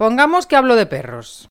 [0.00, 1.50] Pongamos que hablo de perros.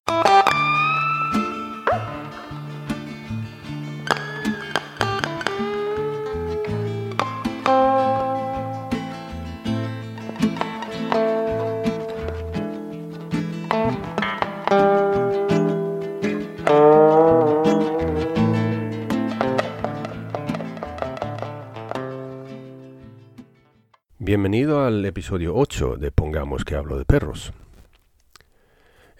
[24.17, 27.53] Bienvenido al episodio 8 de Pongamos que hablo de perros.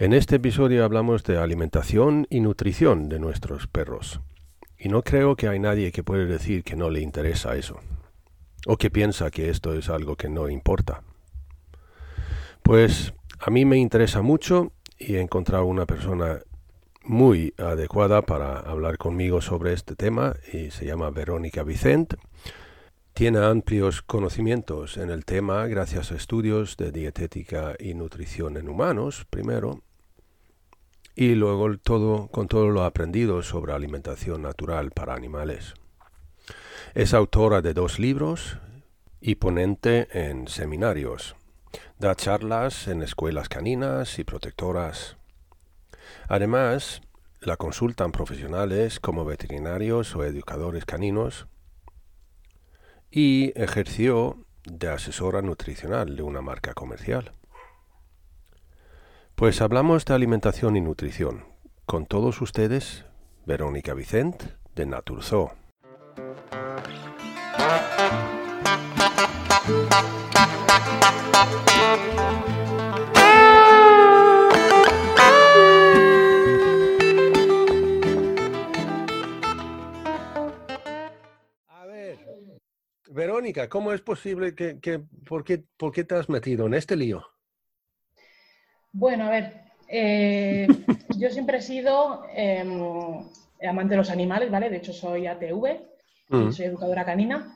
[0.02, 4.21] En este episodio hablamos de alimentación y nutrición de nuestros perros.
[4.78, 7.82] Y no creo que hay nadie que pueda decir que no le interesa eso.
[8.66, 11.04] O que piensa que esto es algo que no importa.
[12.64, 16.40] Pues a mí me interesa mucho y he encontrado una persona
[17.04, 22.14] muy adecuada para hablar conmigo sobre este tema y se llama Verónica Vicent
[23.20, 29.28] tiene amplios conocimientos en el tema gracias a estudios de dietética y nutrición en humanos,
[29.29, 29.82] primero,
[31.19, 35.73] y luego todo, con todo lo aprendido sobre alimentación natural para animales.
[36.94, 38.58] Es autora de dos libros
[39.20, 41.36] y ponente en seminarios.
[41.98, 45.17] Da charlas en escuelas caninas y protectoras.
[46.30, 47.02] Además,
[47.42, 51.48] la consultan profesionales como veterinarios o educadores caninos
[53.11, 57.33] y ejerció de asesora nutricional de una marca comercial.
[59.40, 61.45] Pues hablamos de alimentación y nutrición.
[61.86, 63.06] Con todos ustedes,
[63.45, 64.44] Verónica Vicent
[64.76, 65.54] de Naturzo.
[83.10, 84.76] Verónica, ¿cómo es posible que,
[85.26, 87.39] por, qué, por, qué, te has metido en este lío?
[88.92, 90.68] Bueno, a ver, eh,
[91.18, 93.23] yo siempre he sido em,
[93.68, 94.70] amante de los animales, ¿vale?
[94.70, 95.80] De hecho, soy ATV,
[96.30, 96.52] mm.
[96.52, 97.55] soy educadora canina.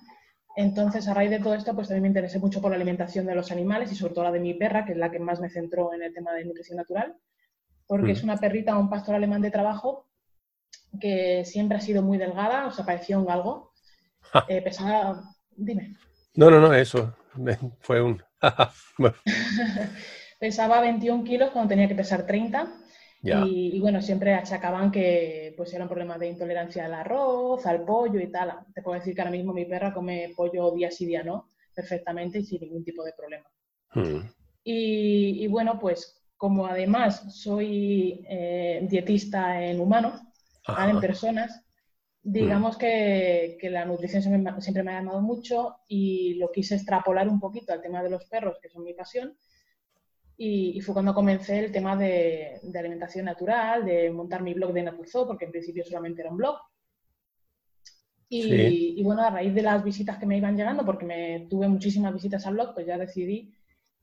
[0.56, 3.36] Entonces, a raíz de todo esto, pues también me interesé mucho por la alimentación de
[3.36, 5.50] los animales y sobre todo la de mi perra, que es la que más me
[5.50, 7.16] centró en el tema de nutrición natural,
[7.88, 8.16] porque mm.
[8.16, 10.08] es una perrita, un pastor alemán de trabajo,
[11.00, 13.74] que siempre ha sido muy delgada, o sea, parecía un galgo.
[14.48, 15.24] Eh, pesaba
[15.56, 15.96] Dime.
[16.36, 17.16] No, no, no, eso.
[17.80, 18.24] Fue un...
[20.44, 22.70] Pesaba 21 kilos cuando tenía que pesar 30.
[23.24, 28.20] Y, bueno, siempre achacaban que pues era un problema de intolerancia al arroz, al pollo
[28.20, 28.52] y tal.
[28.76, 32.40] Te puedo decir que ahora mismo mi perra come pollo día sí día no, perfectamente
[32.40, 33.46] y sin ningún tipo de problema.
[33.94, 34.28] Hmm.
[34.66, 40.20] Y, bueno, pues como además soy eh, dietista en humanos,
[40.68, 41.64] en personas,
[42.26, 47.74] Digamos que, la nutrición siempre, me ha llamado mucho y lo quise extrapolar un poquito
[47.74, 49.38] al tema de los perros, que son mi pasión.
[50.36, 55.28] Y, fue cuando comencé el tema de, alimentación natural, de montar mi blog de Naturzo,
[55.28, 56.58] porque en principio solamente era un blog.
[58.30, 62.14] Y, bueno, a raíz de las visitas que me iban llegando, porque me tuve muchísimas
[62.14, 63.54] visitas al blog, pues ya decidí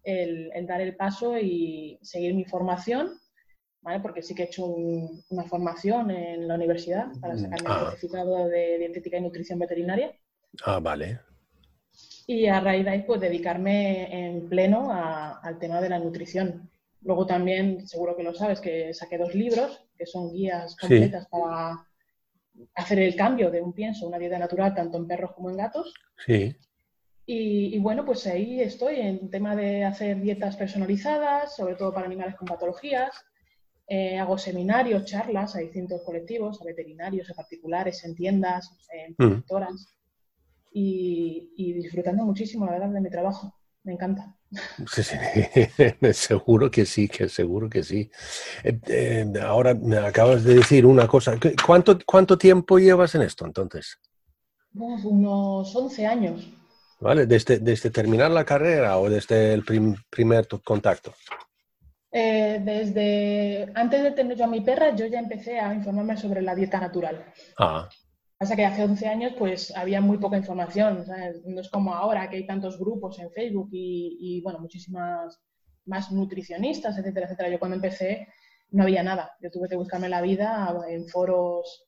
[0.04, 3.10] el dar el paso y seguir mi formación
[4.02, 7.90] porque sí que he hecho una formación en la universidad para mm, sacarme el ah.
[7.90, 10.12] certificado de dietética y nutrición veterinaria.
[10.64, 11.20] Ah, vale.
[12.30, 16.70] Y a raíz de ahí, pues dedicarme en pleno al tema de la nutrición.
[17.00, 21.84] Luego también, seguro que lo sabes, que saqué dos libros, que son guías completas para
[22.76, 25.92] hacer el cambio de un pienso, una dieta natural, tanto en perros como en gatos.
[26.24, 26.54] Sí.
[27.26, 32.06] Y, y, bueno, pues ahí estoy en tema de hacer dietas personalizadas, sobre todo para
[32.06, 33.10] animales con patologías,
[33.88, 39.42] eh, hago seminarios, charlas a distintos colectivos, a veterinarios, a particulares, en tiendas, en mm.
[40.72, 43.54] Y, disfrutando muchísimo, la verdad, de mi trabajo.
[43.82, 44.36] Me encanta.
[44.90, 45.16] Sí, sí.
[46.12, 48.10] seguro que sí, que seguro que sí.
[48.64, 51.38] Eh, eh, ahora me acabas de decir una cosa.
[51.64, 53.98] ¿Cuánto, ¿Cuánto tiempo llevas en esto entonces?
[54.74, 56.48] unos 11 años.
[57.00, 57.26] ¿Vale?
[57.26, 61.14] ¿Desde, desde terminar la carrera o desde el primer contacto?
[62.12, 66.42] Eh, desde antes de tener yo a mi perra, yo ya empecé a informarme sobre
[66.42, 67.24] la dieta natural.
[67.58, 67.88] Ah.
[68.40, 71.04] Pasa que hace 11 años pues había muy poca información,
[71.44, 75.38] no es como ahora que hay tantos grupos en Facebook y, y, bueno, muchísimas
[75.84, 77.50] más nutricionistas, etcétera, etcétera.
[77.50, 78.28] Yo cuando empecé
[78.70, 81.86] no había nada, yo tuve que buscarme la vida en foros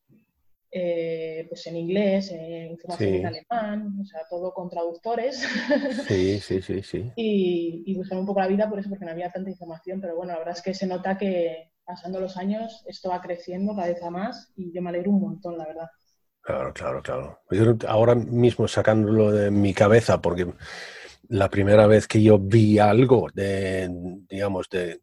[0.70, 5.42] eh, pues en inglés, en información en alemán, o sea, todo con traductores.
[6.06, 7.12] Sí, sí, sí, sí.
[7.16, 10.16] y, y buscar un poco la vida por eso, porque no había tanta información, pero
[10.16, 13.88] bueno, la verdad es que se nota que pasando los años esto va creciendo cada
[13.88, 15.88] vez más y yo me alegro un montón, la verdad.
[16.42, 17.40] Claro, claro, claro.
[17.50, 20.52] Yo ahora mismo sacándolo de mi cabeza, porque
[21.28, 23.88] la primera vez que yo vi algo de,
[24.28, 25.00] digamos, de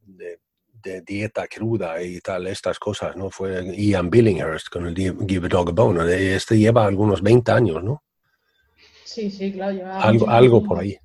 [0.81, 3.29] de dieta cruda y tal, estas cosas, ¿no?
[3.29, 6.35] Fue Ian Billinghurst con el Give a Dog a Bone.
[6.35, 8.03] Este lleva algunos 20 años, ¿no?
[9.03, 9.85] Sí, sí, claro.
[9.91, 10.97] algo, algo por ahí.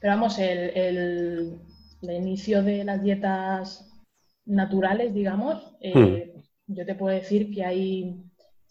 [0.00, 1.60] Pero vamos, el, el,
[2.02, 3.88] inicio de las dietas
[4.44, 6.74] naturales, digamos, eh, hmm.
[6.74, 8.22] yo te puedo decir que hay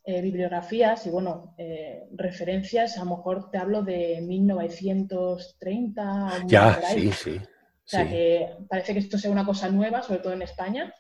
[0.08, 6.44] eh, bibliografías y, bueno, eh, referencias, a lo mejor te hablo de 1930.
[6.46, 7.38] Ya, sí, sí.
[7.38, 10.94] O sea, que parece que esto sea una cosa nueva, sobre todo en España.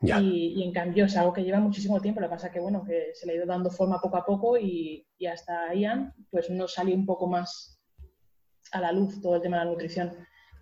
[0.00, 2.20] Y, en cambio es algo que lleva muchísimo tiempo.
[2.20, 4.56] Lo que pasa que, bueno, que se le ha ido dando forma poco a poco
[4.56, 7.78] y, hasta Ian, pues no salió un poco más
[8.72, 10.12] a la luz todo el tema de la nutrición.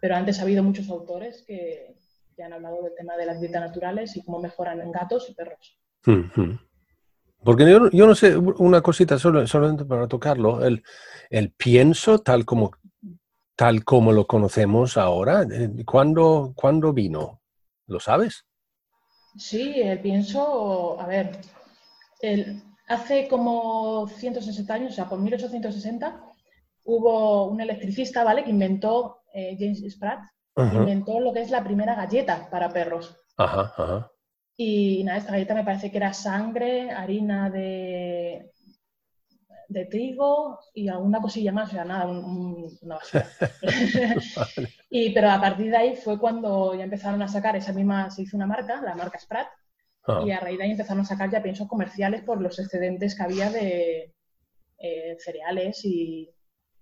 [0.00, 1.94] Pero antes ha habido muchos autores que,
[2.36, 5.34] ya han hablado del tema de las dietas naturales y cómo mejoran en gatos y
[5.34, 5.78] perros.
[7.44, 10.82] Porque yo, yo, no sé, una cosita solo, solamente para tocarlo, el,
[11.30, 12.70] el pienso tal como
[13.56, 15.42] tal como lo conocemos ahora?
[15.50, 17.40] Eh, ¿Cuándo, ¿cuándo vino?
[17.86, 18.44] ¿Lo sabes?
[19.36, 21.38] Sí, el pienso, a ver,
[22.20, 26.22] el, hace como 160 años, o sea, por 1860,
[26.84, 28.44] hubo un electricista, ¿vale?
[28.44, 30.20] Que inventó, eh, James Spratt,
[30.56, 33.16] inventó lo que es la primera galleta para perros.
[33.36, 34.10] Ajá, ajá.
[34.56, 38.52] Y nada, esta galleta me parece que era sangre, harina de,
[39.68, 43.28] de trigo y alguna cosilla más, o sea, nada, una basura.
[44.90, 48.22] y, pero a partir de ahí fue cuando ya empezaron a sacar esa misma, se
[48.22, 49.48] hizo una marca, la marca Sprat,
[50.06, 50.22] ah.
[50.24, 53.22] y a raíz de ahí empezaron a sacar ya piensos comerciales por los excedentes que
[53.22, 54.14] había de
[54.78, 56.32] eh, cereales y,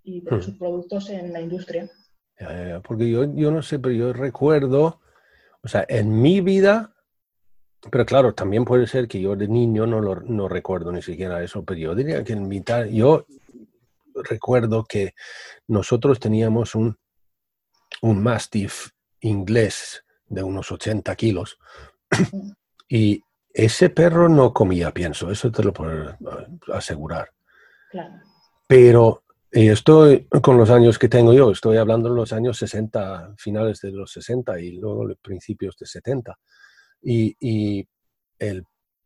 [0.03, 0.43] y de hmm.
[0.43, 1.89] sus productos en la industria.
[2.85, 5.01] porque yo, yo no sé, pero yo recuerdo,
[5.63, 6.92] o sea, en mi vida
[7.91, 11.43] pero claro, también puede ser que yo de niño no, lo, no recuerdo ni siquiera
[11.43, 13.27] eso, pero yo diría que en mitad, yo
[14.15, 15.15] recuerdo que
[15.67, 16.97] nosotros teníamos un,
[18.03, 18.91] un Mastiff
[19.21, 21.59] inglés de unos 80 kilos
[22.89, 23.21] y
[23.53, 26.17] ese perro no comía pienso, eso te lo puedo
[26.73, 27.31] asegurar.
[27.91, 28.15] Claro.
[28.67, 33.81] Pero estoy con los años que tengo yo, estoy hablando de los años 60, finales
[33.81, 36.39] de los 60 y luego principios de 70.
[37.03, 37.87] Y,
[38.39, 38.65] el,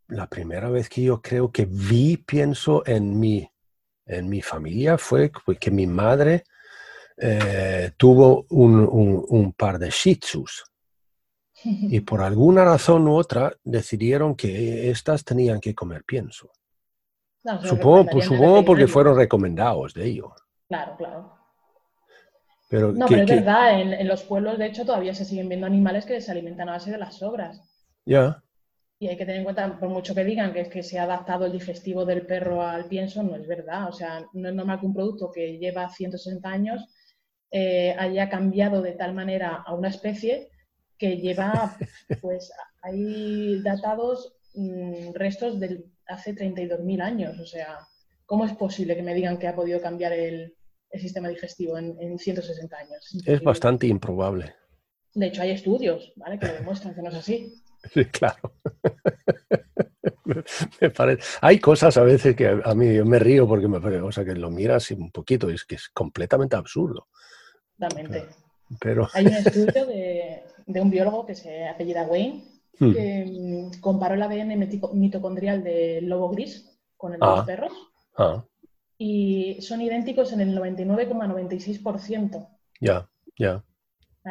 [0.08, 3.48] la primera vez que yo creo que vi, pienso, en mi,
[4.06, 6.44] en mi familia fue que mi madre
[7.18, 10.64] eh, tuvo un, un, par de shih tzus.
[11.64, 16.52] Y por alguna razón u otra decidieron que estas tenían que comer pienso.
[17.64, 20.32] supongo, pues, supongo porque fueron recomendados de ellos.
[20.68, 21.32] Claro, claro.
[22.68, 25.66] Pero, no, pero es verdad, en, en, los pueblos de hecho todavía se siguen viendo
[25.66, 27.62] animales que se alimentan a base de las sobras.
[28.06, 28.42] Ya.
[28.98, 31.02] Y hay que tener en cuenta, por mucho que digan que es que se ha
[31.02, 33.88] adaptado el digestivo del perro al pienso, no es verdad.
[33.88, 36.86] O sea, no es normal que un producto que lleva 160 años
[37.50, 40.48] eh, haya cambiado de tal manera a una especie
[40.96, 41.76] que lleva,
[42.22, 42.50] pues,
[42.80, 47.38] hay datados mm, restos de hace 32.000 años.
[47.38, 47.80] O sea,
[48.24, 50.54] ¿cómo es posible que me digan que ha podido cambiar el,
[50.94, 53.22] sistema digestivo en, en 160 años?
[53.26, 54.54] Es bastante improbable.
[55.12, 56.38] De hecho, hay estudios, ¿vale?
[56.38, 57.62] Que lo demuestran que no es así.
[57.92, 58.52] Sí, claro.
[60.80, 61.22] me parece...
[61.40, 64.24] Hay cosas a veces que a mí yo me río porque me parece, o sea,
[64.24, 67.08] que lo miras un poquito y es que es completamente absurdo.
[67.78, 68.26] Totalmente.
[68.80, 69.08] Pero...
[69.12, 70.42] Hay un estudio de,
[70.80, 72.44] un biólogo que se apellida Wayne
[72.78, 72.92] hmm.
[72.92, 77.46] que mm, comparó el ADN mitocondrial del lobo gris con el de los ah.
[77.46, 77.72] perros.
[78.16, 78.44] Ah.
[78.98, 82.48] Y son idénticos en el 99,96%.
[82.80, 83.08] Ya,
[83.38, 83.62] ya.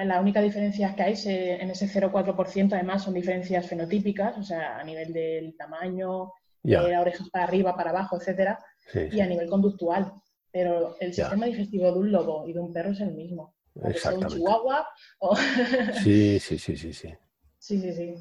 [0.03, 4.83] La única diferencia que hay en ese 0,4% además son diferencias fenotípicas, o sea, a
[4.83, 8.59] nivel del tamaño, de la orejas para arriba, para abajo, etcétera,
[8.93, 10.11] y a nivel conductual.
[10.51, 13.55] Pero el sistema digestivo de un lobo y de un perro es el mismo.
[13.83, 14.35] Exactamente.
[14.35, 14.87] Un chihuahua
[16.03, 17.13] Sí, sí, sí, sí, sí.
[17.57, 18.15] Sí, sí, sí.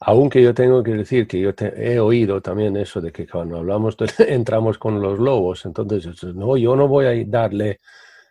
[0.00, 3.96] Aunque yo tengo que decir que yo he oído también eso de que cuando hablamos,
[4.18, 7.80] entramos con los lobos, entonces, no, yo no voy a darle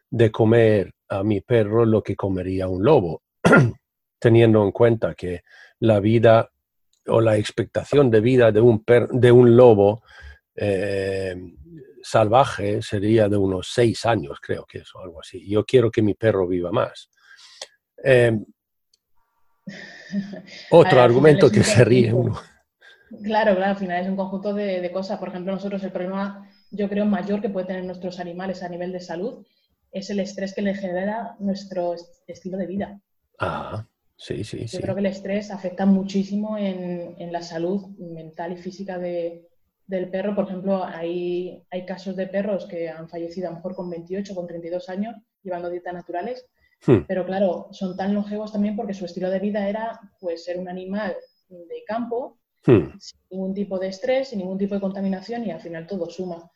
[0.10, 3.24] de comer a mi perro lo que comería un lobo,
[4.20, 5.44] teniendo en cuenta que
[5.80, 6.50] la vida
[7.08, 10.04] o la expectación de vida de un, de un lobo
[10.56, 11.36] eh,
[12.02, 15.46] salvaje sería de unos seis años, creo que es algo así.
[15.50, 17.10] Yo quiero que mi perro viva más.
[17.98, 18.46] Em,
[20.72, 22.40] otro argumento que se ríe uno.
[23.22, 25.20] Claro, claro, al final es un conjunto de, de, cosas.
[25.20, 28.94] Por ejemplo, nosotros el problema, yo creo, mayor que puede tener nuestros animales a nivel
[28.94, 29.46] de salud
[29.92, 31.96] es el estrés que le genera nuestro
[32.28, 33.02] estilo de vida.
[33.40, 38.58] Ah, sí, sí, Yo creo que el estrés afecta muchísimo en, la salud mental y
[38.58, 40.36] física del perro.
[40.36, 44.36] Por ejemplo, hay, hay casos de perros que han fallecido a lo mejor con 28,
[44.36, 46.46] con 32 años, llevando dietas naturales,
[46.86, 47.06] Hmm.
[47.08, 50.68] Pero claro, son tan longevos también porque su estilo de vida era pues ser un
[50.68, 51.16] animal
[51.50, 52.98] de campo, hmm.
[52.98, 56.50] sin ningún tipo de estrés, sin ningún tipo de contaminación y al final todo suma.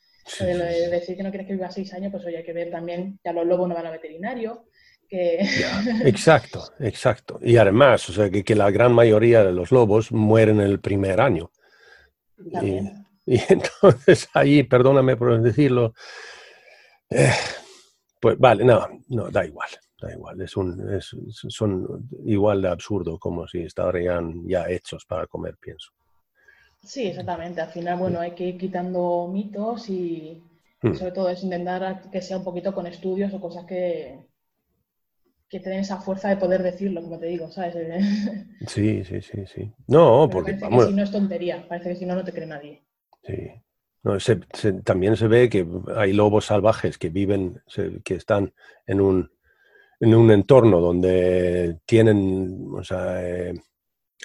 [0.89, 3.34] Decir que no quieres que viva seis años, pues hoy hay que ver también, ya
[3.34, 4.65] los lobos no van a veterinario,
[5.08, 5.39] que...
[6.05, 7.39] exacto, exacto.
[7.41, 11.22] Y además, o sea, que, la gran mayoría de los lobos mueren en el primer
[11.22, 11.51] año.
[12.62, 12.79] Y,
[13.50, 15.94] entonces ahí, perdóname por decirlo,
[17.10, 17.32] eh,
[18.20, 19.70] pues vale, no, no, da igual
[20.01, 25.27] da igual, es un, es, son igual de absurdo como si estarían ya hechos para
[25.27, 25.91] comer, pienso.
[26.86, 27.62] Sí, exactamente.
[27.62, 30.42] Al final, bueno, hay que ir quitando mitos y,
[30.82, 30.94] hmm.
[30.94, 34.20] sobre todo es intentar que sea un poquito con estudios o cosas que,
[35.50, 37.75] que te esa fuerza de poder decirlo, como te digo, ¿sabes?
[38.68, 39.72] Sí, sí, sí, sí.
[39.88, 42.48] No, porque parece que si no es tontería, parece que si no, no te cree
[42.48, 42.82] nadie.
[43.24, 43.51] Sí.
[44.04, 44.18] No,
[44.84, 47.63] también se ve que hay lobos salvajes que viven,
[48.04, 48.54] que están
[48.86, 49.32] en un
[50.00, 53.54] en un entorno donde tienen eh,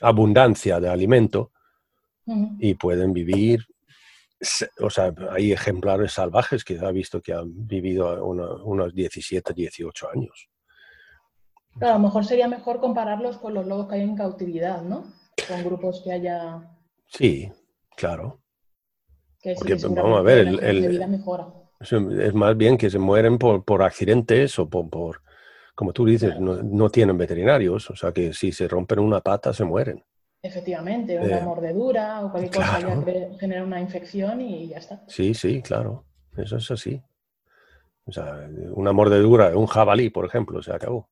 [0.02, 1.52] abundancia de alimento
[2.58, 3.66] y pueden vivir,
[4.80, 10.48] o sea, hay ejemplares salvajes que ha visto que han vivido unos 17, 18 años.
[11.80, 15.12] a lo mejor sería mejor compararlos con los lobos que hay en cautividad, ¿no?
[15.48, 16.68] Con grupos que haya...
[17.06, 17.50] Sí,
[17.96, 18.40] claro.
[19.42, 21.00] Porque, vamos a ver, el,
[21.80, 25.22] es más bien que se mueren por, por accidentes o por, por
[25.80, 29.64] como tú dices, no, tienen veterinarios, o sea que si se rompen una pata se
[29.64, 30.04] mueren.
[30.42, 35.02] Efectivamente, una eh, mordedura o cualquier cosa que genera una infección y ya está.
[35.06, 36.04] Sí, sí, claro,
[36.36, 37.02] eso es así.
[38.06, 41.08] O sea, una mordedura de un jabalí, por ejemplo, se acabó.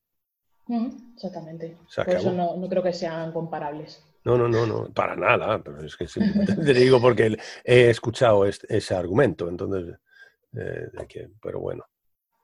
[1.15, 1.77] exactamente.
[1.95, 4.03] por eso no, creo que sean comparables.
[4.25, 5.63] No, no, no, no, para nada.
[5.63, 6.07] Pero es que
[6.65, 9.97] te digo porque he escuchado ese argumento, entonces,
[10.57, 10.91] eh,
[11.41, 11.85] pero bueno,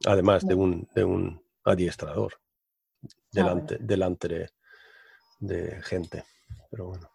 [0.05, 2.35] además de un, de un adiestrador
[3.33, 4.51] delante, delante
[5.41, 6.25] de, gente.
[6.71, 7.11] Pero bueno.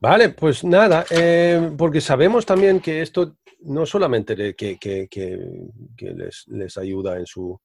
[0.00, 7.18] Vale, pues nada, eh, porque sabemos también que esto no solamente que, que, les, ayuda
[7.18, 7.58] en su,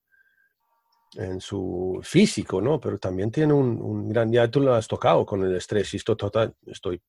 [1.15, 2.79] en su físico, ¿no?
[2.79, 6.15] Pero también tiene un, gran, ya tú lo has tocado con el estrés y esto
[6.15, 7.01] total, estoy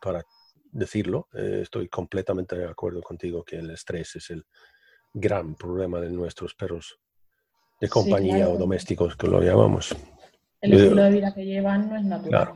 [0.00, 0.24] para
[0.72, 4.46] decirlo, eh, estoy completamente de acuerdo contigo que el estrés es el
[5.12, 6.98] gran problema de nuestros perros
[7.80, 9.94] de compañía o domésticos, que lo llamamos.
[10.66, 12.52] El estilo de vida que llevan no es natural.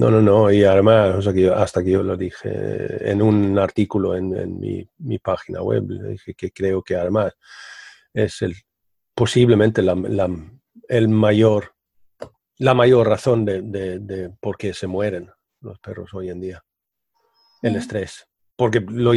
[0.00, 3.58] No, no, no, y además, o sea, que hasta que yo lo dije en un
[3.58, 7.34] artículo en, mi, página web, dije que creo que además
[8.14, 8.54] es el,
[9.14, 9.94] posiblemente la,
[10.88, 11.74] el mayor,
[12.56, 16.64] la mayor razón de, de, por qué se mueren los perros hoy en día.
[17.60, 18.26] El estrés.
[18.56, 19.12] Porque lo,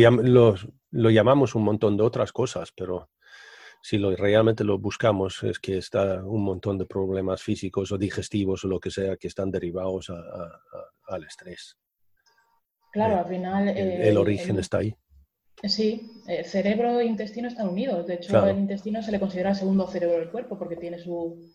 [0.92, 3.10] lo llamamos un montón de otras cosas, pero
[3.84, 8.63] si lo, realmente lo buscamos, es que está un montón de problemas físicos o digestivos
[8.63, 10.10] o lo que sea que están derivados
[11.08, 11.78] al estrés.
[12.94, 13.68] Claro, al final...
[13.68, 14.96] El, origen está ahí.
[15.63, 18.08] Sí, el cerebro e intestino están unidos.
[18.08, 21.52] De hecho, el intestino se le considera el segundo cerebro del cuerpo porque tiene su,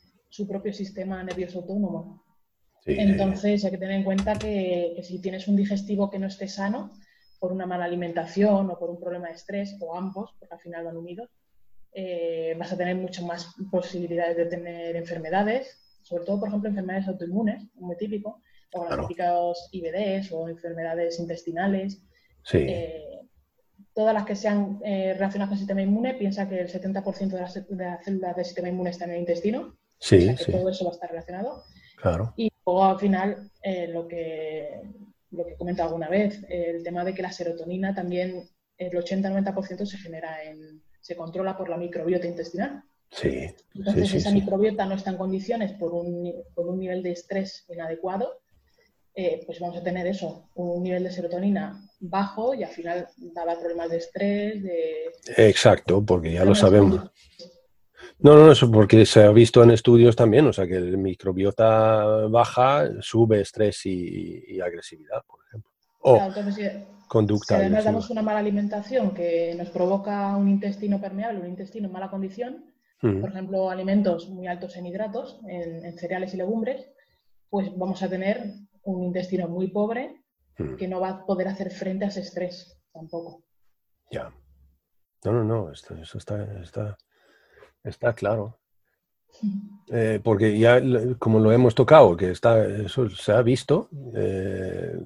[0.46, 2.26] propio sistema nervioso autónomo.
[2.84, 6.46] Entonces, hay que tener en cuenta que, que, si tienes un digestivo que no esté
[6.46, 6.92] sano,
[7.40, 10.84] por una mala alimentación o por un problema de estrés, o ambos, porque al final
[10.84, 11.30] van unidos,
[12.00, 17.08] eh, vas a tener mucho más posibilidades de tener enfermedades, sobre todo, por ejemplo, enfermedades
[17.08, 18.40] autoinmunes, muy típico,
[18.72, 22.00] o las típicas IBDs o enfermedades intestinales.
[22.52, 23.18] Eh,
[23.92, 27.40] todas las que sean eh, relacionadas con el sistema inmune, piensa que el 70% de
[27.40, 29.76] las, células del sistema inmune están en el intestino.
[29.98, 31.64] Sí, Todo eso va a estar relacionado.
[32.00, 32.32] Claro.
[32.36, 33.50] Y luego, al final,
[33.88, 34.82] lo, que,
[35.32, 39.84] lo que he comentado alguna vez, el tema de que la serotonina también, el 80-90%
[39.84, 42.82] se genera en, se controla por la microbiota intestinal.
[43.10, 43.48] Sí.
[43.74, 48.40] Entonces, esa microbiota no está en condiciones por un, por un nivel de estrés inadecuado,
[49.14, 53.58] eh, pues vamos a tener eso, un nivel de serotonina bajo y al final daba
[53.58, 55.10] problemas de estrés, de...
[55.36, 57.10] Exacto, porque ya lo sabemos.
[58.20, 62.26] No, no, eso porque se ha visto en estudios también, o sea, que el microbiota
[62.28, 65.67] baja, sube estrés y, agresividad, por ejemplo.
[66.00, 66.18] O,
[67.08, 67.56] conducta.
[67.56, 71.92] Si además damos una mala alimentación que nos provoca un intestino permeable, un intestino en
[71.92, 72.66] mala condición,
[73.02, 73.20] mm.
[73.20, 76.86] por ejemplo, alimentos muy altos en hidratos, en, cereales y legumbres,
[77.48, 78.52] pues vamos a tener
[78.82, 80.22] un intestino muy pobre
[80.58, 80.76] mm.
[80.76, 83.42] que no va a poder hacer frente a ese estrés tampoco.
[84.10, 84.32] Ya.
[85.24, 86.96] No, no, no, eso está, está,
[87.82, 88.58] está claro.
[89.90, 90.82] Eh, porque ya,
[91.18, 95.00] como lo hemos tocado, que está, eso se ha visto, eh,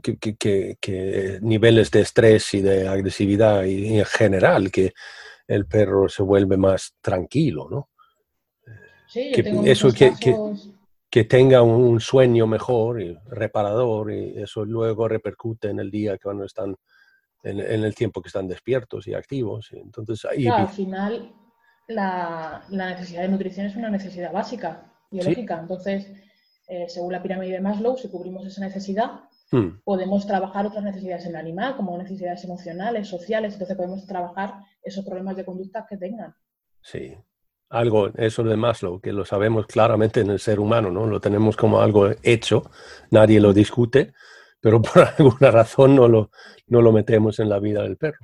[0.00, 4.92] que, niveles de estrés y de agresividad y, en general que
[5.46, 7.90] el perro se vuelve más tranquilo, ¿no?
[9.08, 10.12] Sí, que, tengo eso que,
[11.10, 16.44] que, tenga un sueño mejor y reparador y eso luego repercute en el día cuando
[16.44, 16.76] están
[17.42, 19.70] en, el tiempo que están despiertos y activos.
[19.72, 20.46] Entonces, ahí...
[20.46, 21.32] al final
[21.88, 25.58] la, necesidad de nutrición es una necesidad básica, biológica.
[25.58, 26.06] Entonces,
[26.68, 29.80] eh, según la pirámide de Maslow, si cubrimos esa necesidad, hmm.
[29.84, 33.54] podemos trabajar otras necesidades en el animal, como necesidades emocionales, sociales.
[33.54, 36.34] Entonces, podemos trabajar esos problemas de conducta que tengan.
[36.82, 37.16] Sí,
[37.70, 41.06] algo, eso de Maslow, que lo sabemos claramente en el ser humano, ¿no?
[41.06, 42.70] Lo tenemos como algo hecho,
[43.10, 44.12] nadie lo discute,
[44.60, 46.30] pero por alguna razón no lo,
[46.66, 48.18] no lo metemos en la vida del perro.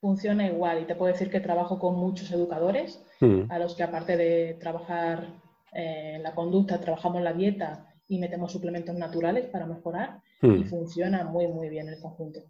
[0.00, 3.42] Funciona igual y te puedo decir que trabajo con muchos educadores, hmm.
[3.50, 5.28] a los que aparte de trabajar
[5.72, 10.64] eh, la conducta, trabajamos la dieta y metemos suplementos naturales para mejorar y hmm.
[10.64, 12.40] funciona muy, muy bien el conjunto.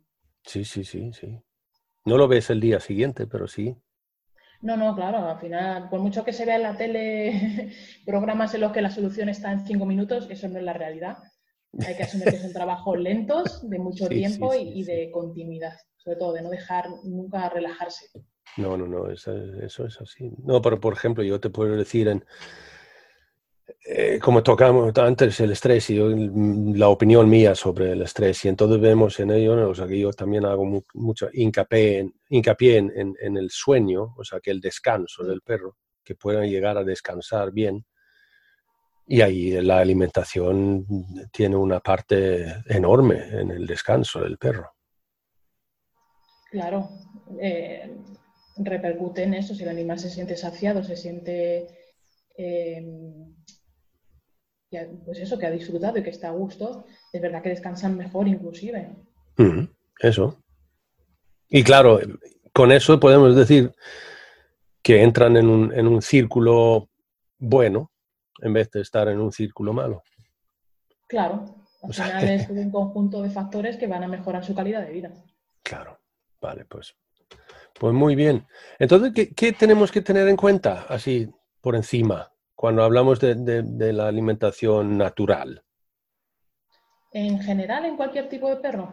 [0.44, 1.38] Sí, sí, sí, sí.
[2.04, 3.76] No lo ves el día siguiente, pero sí.
[4.61, 7.72] No, no, claro, al final, por mucho que se vea en la tele
[8.06, 11.18] programas en los que la solución está en cinco minutos, eso no es la realidad.
[11.87, 16.32] Hay que asumir que son trabajos lentos, de mucho tiempo y, de continuidad, sobre todo
[16.32, 18.06] de no dejar nunca relajarse.
[18.56, 20.30] No, no, no, eso, eso es así.
[20.44, 22.25] No, pero por ejemplo, yo te puedo decir en,
[23.85, 28.81] eh, como tocamos antes el estrés y la opinión mía sobre el estrés, y entonces
[28.81, 34.23] vemos en ello, o sea, que yo también hago mucho hincapié, en, el sueño, o
[34.23, 37.85] sea, que el descanso del perro, que puedan llegar a descansar bien.
[39.09, 40.87] Y ahí la alimentación
[41.33, 44.75] tiene una parte enorme en el descanso del perro.
[46.53, 46.89] Claro,
[47.41, 47.97] eh,
[48.59, 51.67] repercute en eso, si el animal se siente saciado, se siente...
[52.39, 52.81] Eh,
[55.05, 58.29] pues eso, que ha disfrutado y que está a gusto, es verdad que descansan mejor
[58.29, 58.97] inclusive.
[60.00, 60.38] eso.
[61.49, 62.00] Y claro,
[62.52, 63.73] con eso podemos decir
[64.83, 66.88] que entran en un, en un círculo
[67.38, 67.91] bueno
[68.41, 70.02] en vez de estar en un círculo malo.
[71.07, 71.45] Claro,
[71.83, 75.12] al final es un conjunto de factores que van a mejorar su calidad de vida.
[75.62, 75.99] Claro,
[76.40, 76.96] vale, pues,
[77.79, 78.46] pues muy bien.
[78.79, 82.32] Entonces, ¿qué, qué tenemos que tener en cuenta así por encima?
[82.55, 85.62] Cuando hablamos de, la alimentación natural?
[87.12, 88.93] ¿En general, en cualquier tipo de perro?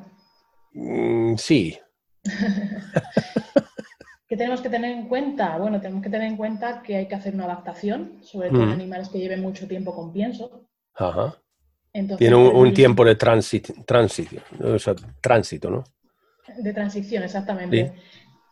[0.74, 1.78] Mm, sí.
[4.28, 5.58] ¿Qué tenemos que tener en cuenta?
[5.58, 8.70] Bueno, tenemos que tener en cuenta que hay que hacer una adaptación, sobre todo en
[8.70, 8.74] mm.
[8.74, 10.68] animales que lleven mucho tiempo con pienso.
[10.94, 11.36] Ajá.
[11.92, 15.84] Tiene un, tiempo de tránsito, tránsito, ¿no?
[16.58, 17.94] De transición, exactamente.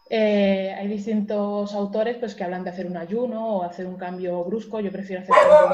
[0.10, 4.44] Eh, hay distintos autores pues, que hablan de hacer un ayuno o hacer un cambio
[4.46, 4.80] brusco.
[4.80, 5.72] Yo prefiero hacer un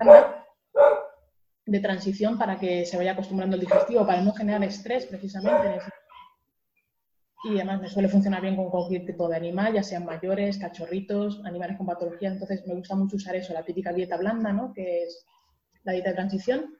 [0.00, 0.24] cambio
[1.66, 5.80] de transición para que se vaya acostumbrando el digestivo, para no generar estrés precisamente.
[7.44, 11.42] Y además me suele funcionar bien con cualquier tipo de animal, ya sean mayores, cachorritos,
[11.44, 12.30] animales con patología.
[12.30, 14.72] Entonces me gusta mucho usar eso, la típica dieta blanda, ¿no?
[14.72, 15.24] que es
[15.84, 16.74] la dieta de transición.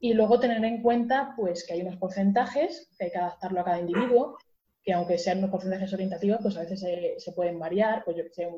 [0.00, 3.64] Y luego tener en cuenta pues, que hay unos porcentajes que hay que adaptarlo a
[3.64, 4.38] cada individuo
[4.88, 6.80] que aunque sean unos porcentajes orientativos, pues a veces
[7.22, 8.04] se, pueden variar.
[8.06, 8.48] Pues yo que sé,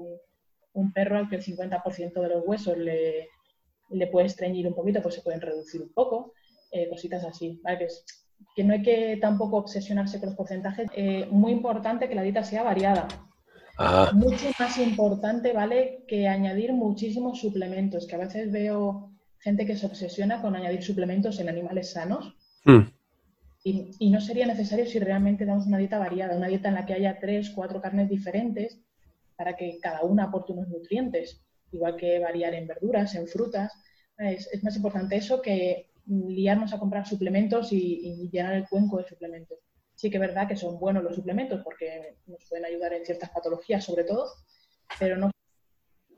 [0.73, 3.29] un, perro al que el 50% de los huesos le,
[3.91, 6.35] le puede estreñir un poquito, pues se pueden reducir un poco,
[6.71, 7.61] eh, cositas así.
[8.55, 10.89] Que, no hay que tampoco obsesionarse con los porcentajes.
[10.95, 13.09] Eh, muy importante que la dieta sea variada.
[13.77, 14.13] Ah.
[14.15, 16.05] Mucho más importante, ¿vale?
[16.07, 21.41] Que añadir muchísimos suplementos, que a veces veo gente que se obsesiona con añadir suplementos
[21.41, 22.37] en animales sanos.
[22.65, 22.83] Hmm.
[23.63, 26.95] Y, no sería necesario si realmente damos una dieta variada, una dieta en la que
[26.95, 28.81] haya tres, cuatro carnes diferentes
[29.37, 33.73] para que cada una aporte unos nutrientes, igual que variar en verduras, en frutas.
[34.17, 39.59] Es, más importante eso que liarnos a comprar suplementos y, llenar el cuenco de suplementos.
[39.95, 43.29] Sí que es verdad que son buenos los suplementos porque nos pueden ayudar en ciertas
[43.29, 44.27] patologías sobre todo,
[44.99, 45.31] pero no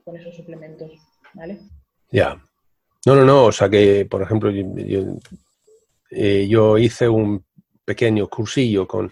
[0.05, 0.91] con esos suplementos,
[1.33, 1.59] ¿vale?
[2.09, 2.41] Ya.
[3.05, 3.45] No, no, no.
[3.45, 5.17] O sea que, por ejemplo, yo
[6.15, 7.45] eh, yo hice un
[7.85, 9.11] pequeño cursillo con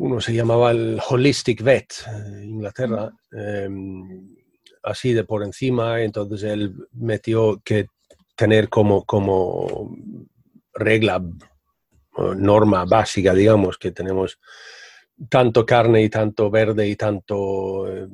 [0.00, 4.34] uno se llamaba el Holistic Vet en Inglaterra, em,
[4.82, 7.86] así de por encima, entonces él metió que
[8.34, 9.94] tener como, como
[10.72, 11.22] regla,
[12.36, 14.38] norma básica, digamos, que tenemos
[15.28, 18.08] tanto carne y tanto verde y tanto eh,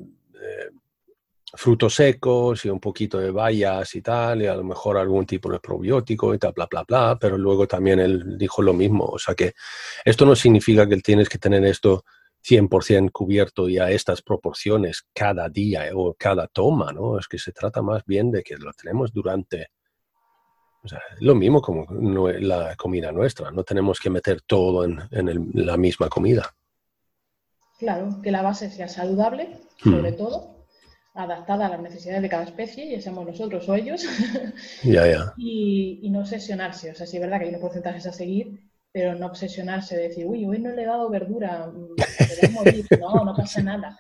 [1.57, 5.51] frutos secos y un poquito de bayas y tal, y a lo mejor algún tipo
[5.51, 9.05] de probiótico y tal, bla, bla, bla, pero luego también él dijo lo mismo.
[9.05, 9.55] O sea que
[10.05, 12.05] esto no significa que tienes que tener esto
[12.47, 17.19] 100% cubierto y a estas proporciones cada día o cada toma, ¿no?
[17.19, 19.69] Es que se trata más bien de que lo tenemos durante...
[20.85, 25.01] O sea, lo mismo como la comida nuestra, no tenemos que meter todo en,
[25.55, 26.55] la misma comida.
[27.77, 30.17] Claro, que la base sea saludable, sobre hmm.
[30.17, 30.56] todo,
[31.17, 34.05] adaptada a las necesidades de cada especie, ya seamos nosotros o ellos,
[34.85, 35.33] ya, ya.
[35.37, 36.91] Y, y, no obsesionarse.
[36.91, 38.61] O sea, sí es verdad que hay unos porcentajes a seguir,
[38.93, 42.87] pero no obsesionarse de decir, uy, hoy no le he dado verdura, mm, morir.
[43.01, 43.99] No, no pasa nada.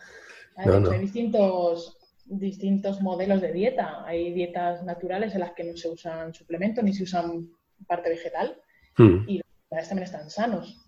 [0.56, 4.04] Hay distintos, distintos modelos de dieta.
[4.06, 7.50] Hay dietas naturales en las que no se usan suplementos ni se usan
[7.86, 8.58] parte vegetal
[8.96, 9.28] hmm.
[9.28, 10.82] y los vegetales también están sanos.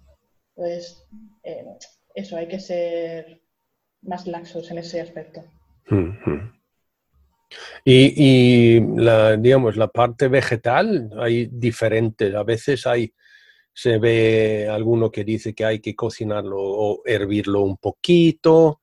[0.56, 1.06] Entonces,
[1.42, 1.64] eh,
[2.14, 3.42] eso, hay que ser
[4.02, 5.44] más laxos en ese aspecto.
[7.84, 13.12] Y, la, digamos, la parte vegetal, hay diferentes, a veces hay,
[13.72, 18.80] se ve alguno que dice que hay que cocinarlo o hervirlo un poquito,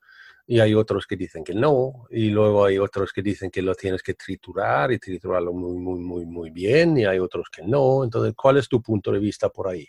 [0.47, 3.73] y hay otros que dicen que no, y luego hay otros que dicen que lo
[3.73, 8.03] tienes que triturar y triturarlo muy, muy, muy, muy bien, y hay otros que no.
[8.03, 9.87] Entonces, ¿cuál es tu punto de vista por ahí?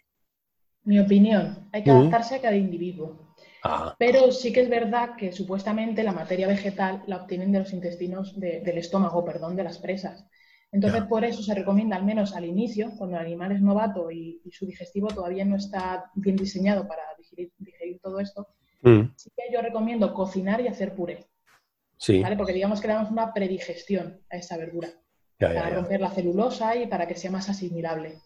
[0.84, 3.34] Mi opinión, hay que adaptarse a cada individuo.
[3.98, 8.38] Pero sí que es verdad que supuestamente la materia vegetal la obtienen de los intestinos,
[8.38, 10.26] del estómago, perdón, de las presas.
[10.72, 14.42] Entonces, por eso se recomienda, al menos al inicio, cuando el animal es novato y,
[14.50, 18.48] su digestivo todavía no está bien diseñado para digerir todo esto,
[18.86, 19.12] Mm.
[19.16, 21.26] Sí que yo recomiendo cocinar y hacer puré.
[21.98, 22.22] Sí.
[22.36, 24.88] Porque digamos que le damos una predigestión a esa verdura.
[25.38, 28.20] para romper la celulosa y para que sea más asimilable.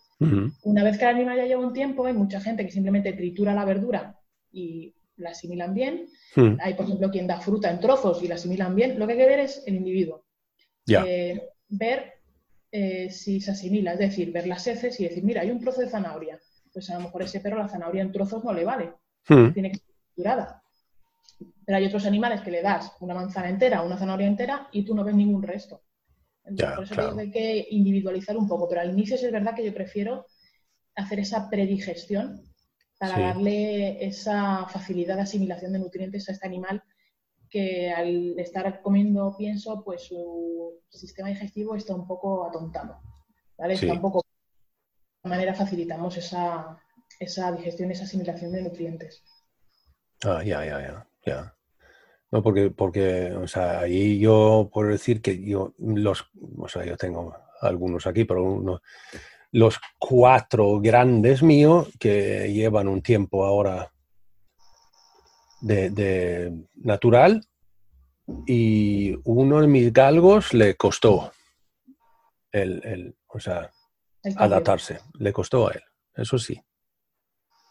[0.62, 3.54] Una vez que el animal ya lleva un tiempo, hay mucha gente que simplemente tritura
[3.54, 4.20] la verdura
[4.52, 6.08] y la asimilan bien.
[6.36, 6.56] Mm.
[6.60, 8.98] Hay, por ejemplo, quien da fruta en trozos y la asimilan bien.
[8.98, 10.24] Lo que hay que ver es el individuo.
[10.86, 12.14] Eh, ver
[12.72, 15.80] eh, si se asimila, es decir, ver las heces y decir, mira, hay un trozo
[15.80, 16.38] de zanahoria.
[16.72, 18.92] Pues a lo mejor ese perro la zanahoria en trozos no le vale.
[19.28, 19.52] Mm.
[19.52, 19.80] Tiene que
[21.64, 24.94] pero hay otros animales que le das una manzana entera, una zanahoria entera y tú
[24.94, 25.82] no ves ningún resto.
[26.42, 28.68] por eso hay que individualizar un poco.
[28.68, 30.26] Pero al inicio es verdad que yo prefiero
[30.94, 32.42] hacer esa predigestión
[33.00, 36.82] para darle esa facilidad de asimilación de nutrientes a este animal
[37.48, 43.00] que al estar comiendo pienso, pues su sistema digestivo está un poco atontado.
[43.56, 43.72] ¿vale?
[43.74, 44.22] Está un poco...
[45.24, 46.78] De manera facilitamos esa,
[47.18, 49.24] esa digestión, esa asimilación de nutrientes.
[50.22, 51.56] Ah, ya, ya, ya, ya.
[52.30, 56.98] No, porque, porque, o sea, ahí yo puedo decir que yo, los, o sea, yo
[56.98, 58.82] tengo algunos aquí, pero uno,
[59.52, 63.92] los cuatro grandes míos que llevan un tiempo ahora
[65.60, 67.44] de, natural
[68.46, 71.32] y uno de mis galgos le costó
[72.52, 73.70] el, el o sea,
[74.36, 75.82] adaptarse, le costó a él,
[76.14, 76.60] eso sí.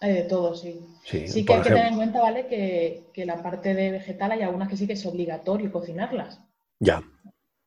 [0.02, 0.80] Hay de todo, sí.
[1.04, 2.48] Sí, que hay que tener en cuenta, ¿vale?
[2.48, 6.40] Que, la parte de vegetal hay algunas que sí que es obligatorio cocinarlas.
[6.80, 7.04] Ya.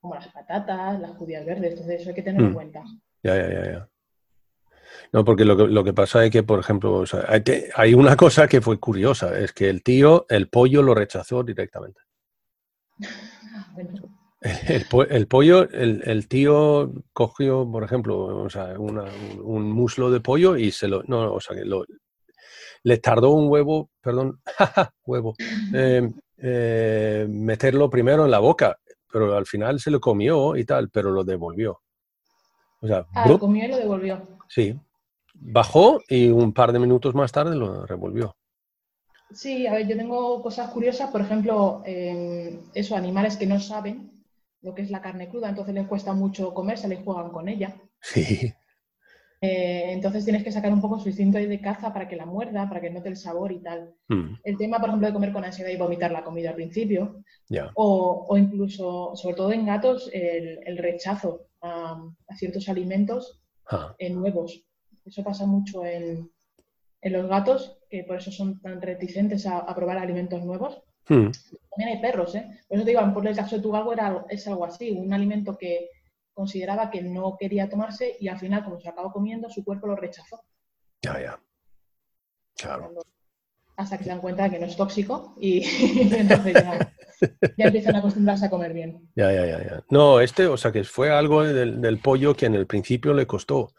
[0.00, 2.54] Como las patatas, las judías verdes, entonces eso hay que tener en mm.
[2.54, 2.84] cuenta.
[3.22, 3.88] Ya, ya, ya, ya.
[5.12, 7.04] No, porque lo que, lo que pasa es que, por ejemplo,
[7.74, 12.00] hay, una cosa que fue curiosa, es que el tío, el pollo lo rechazó directamente.
[14.40, 20.88] el, pollo, el, tío cogió, por ejemplo, o sea, un muslo de pollo y se
[20.88, 21.84] lo, no, o sea, lo,
[22.84, 24.40] le tardó un huevo, perdón,
[25.06, 25.34] huevo,
[25.72, 28.78] em, eh, meterlo primero en la boca,
[29.10, 31.80] pero al final se lo comió y tal, pero lo devolvió.
[32.80, 34.22] O sea, ah, lo comió y lo devolvió.
[34.48, 34.74] Sí.
[35.44, 38.36] Bajó y un par de minutos más tarde lo revolvió.
[39.34, 44.24] Sí, a ver, yo tengo cosas curiosas, por ejemplo, eh, eso, animales que no saben
[44.60, 47.48] lo que es la carne cruda, entonces les cuesta mucho comer, se les juegan con
[47.48, 47.76] ella.
[48.00, 48.52] Sí.
[49.44, 52.68] Eh, entonces tienes que sacar un poco su instinto de caza para que la muerda,
[52.68, 53.92] para que note el sabor y tal.
[54.06, 54.34] Hmm.
[54.44, 57.24] El tema, por ejemplo, de comer con ansiedad y vomitar la comida al principio,
[57.74, 62.00] o, incluso, sobre todo en gatos, el, rechazo a,
[62.36, 63.96] ciertos alimentos ah.
[63.98, 64.64] en nuevos.
[65.04, 66.30] Eso pasa mucho en,
[67.02, 70.82] los gatos, que por eso son tan reticentes a, probar alimentos nuevos.
[71.08, 71.30] Hmm.
[71.70, 72.60] También hay perros, ¿eh?
[72.68, 75.12] Por eso te digo, por el caso de tu galgo era, es algo así, un
[75.12, 75.90] alimento que
[76.32, 79.96] consideraba que no quería tomarse y al final, como se acabó comiendo, su cuerpo lo
[79.96, 80.42] rechazó.
[81.02, 81.40] Ya, ya.
[82.56, 82.92] Claro.
[83.76, 85.62] Hasta que se dan cuenta de que no es tóxico y,
[86.12, 86.92] entonces ya,
[87.56, 89.10] empiezan a acostumbrarse a comer bien.
[89.16, 89.84] Ya, ya, ya, ya.
[89.90, 93.72] No, este, o sea, que fue algo del, pollo que en el principio le costó.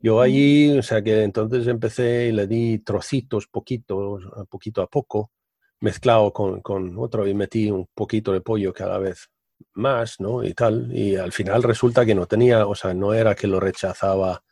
[0.00, 5.32] Yo allí, o sea, que entonces empecé y le di trocitos, poquitos, poquito a poco,
[5.80, 9.28] mezclado con, con otro y metí un poquito de pollo cada vez
[9.74, 10.44] más, ¿no?
[10.44, 10.90] Y tal.
[10.92, 14.42] Y al final resulta que no tenía, o sea, no era que lo rechazaba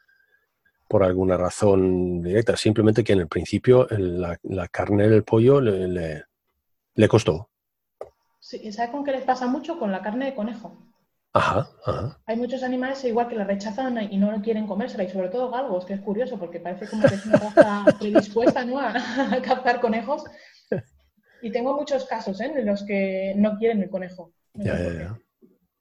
[0.89, 6.25] por alguna razón directa, simplemente que en el principio la, carne del pollo le,
[6.95, 7.51] le, costó.
[8.39, 9.79] Sí, ¿sabes con qué les pasa mucho?
[9.79, 10.77] Con la carne de conejo.
[11.37, 12.19] Ajá, ajá.
[12.25, 15.85] Hay muchos animales igual que la rechazan y no quieren comérsela, y sobre todo galgos,
[15.85, 18.81] que es curioso porque parece como que es una raza predispuesta ¿no?
[18.81, 18.95] a,
[19.43, 20.25] captar conejos.
[21.43, 22.51] Y tengo muchos casos ¿eh?
[22.57, 24.33] en los que no quieren el conejo.
[24.55, 25.19] Ya, ya, ya.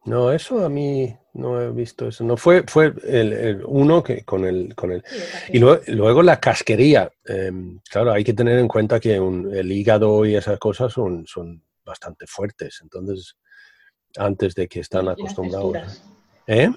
[0.03, 2.25] No, eso a mí no he visto eso.
[2.25, 5.03] No fue, fue el, uno que con el, con el
[5.47, 7.09] y luego, la casquería.
[7.23, 11.63] Em, claro, hay que tener en cuenta que el hígado y esas cosas son, son
[11.85, 12.79] bastante fuertes.
[12.83, 13.37] Entonces,
[14.17, 16.03] antes de que están acostumbrados.
[16.47, 16.69] ¿Eh?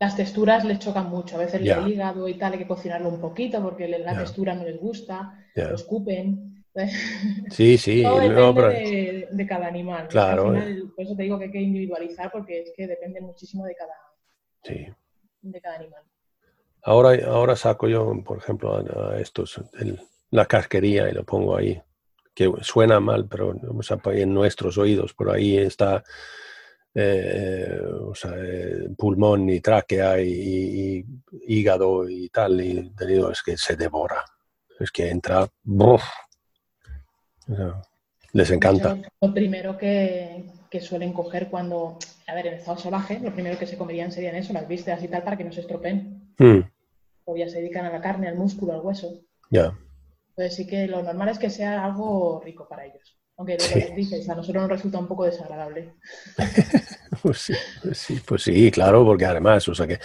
[0.00, 1.36] Las texturas les chocan mucho.
[1.36, 4.64] A veces el hígado y tal hay que cocinarlo un poquito porque la textura no
[4.64, 6.50] les gusta, lo escupen.
[7.50, 8.02] Sí, sí.
[8.02, 10.08] Todo depende de, cada animal.
[10.08, 10.52] Claro.
[10.96, 13.94] por eso te digo que hay que individualizar porque es que depende muchísimo de cada,
[14.64, 14.88] sí.
[15.40, 16.02] de cada animal.
[16.82, 19.60] Ahora, ahora saco yo, por ejemplo, a, estos,
[20.30, 21.80] la casquería y lo pongo ahí,
[22.34, 23.54] que suena mal, pero
[24.12, 26.02] en nuestros oídos, por ahí está
[26.94, 31.04] eh, o sea, eh, pulmón y tráquea y,
[31.48, 34.24] hígado y tal, y te digo, es que se devora.
[34.78, 35.48] Es que entra,
[38.32, 38.96] les encanta.
[39.20, 43.78] lo primero que, suelen coger cuando, a ver, en estado salvaje, lo primero que se
[43.78, 46.34] comerían serían eso, las vísceras y tal, para que no se estropeen.
[46.36, 46.62] Hmm.
[47.26, 49.20] O ya se dedican a la carne, al músculo, al hueso.
[49.50, 49.72] Ya.
[50.30, 53.16] Entonces sí que lo normal es que sea algo rico para ellos.
[53.36, 53.56] Aunque
[53.88, 55.94] lo dices, a nosotros nos resulta un poco desagradable.
[57.22, 59.98] Pues, pues sí, pues sí, claro, porque además, o sea que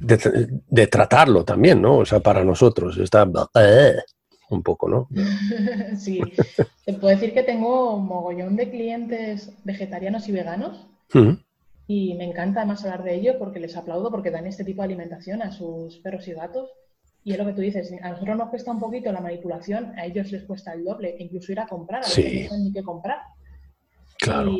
[0.00, 1.98] de, tratarlo también, ¿no?
[1.98, 3.96] O sea, para nosotros está eh,
[4.48, 5.08] un poco, ¿no?
[5.96, 6.20] sí,
[6.84, 10.88] te puedo decir que tengo un mogollón de clientes vegetarianos y veganos.
[11.86, 14.86] Y me encanta además hablar de ello porque les aplaudo porque dan este tipo de
[14.86, 16.70] alimentación a sus perros y gatos
[17.24, 20.04] y es lo que tú dices, a nosotros nos cuesta un poquito la manipulación, a
[20.04, 22.82] ellos les cuesta el doble, incluso ir a comprar, a veces no saben ni qué
[22.82, 23.18] comprar.
[24.18, 24.52] Claro.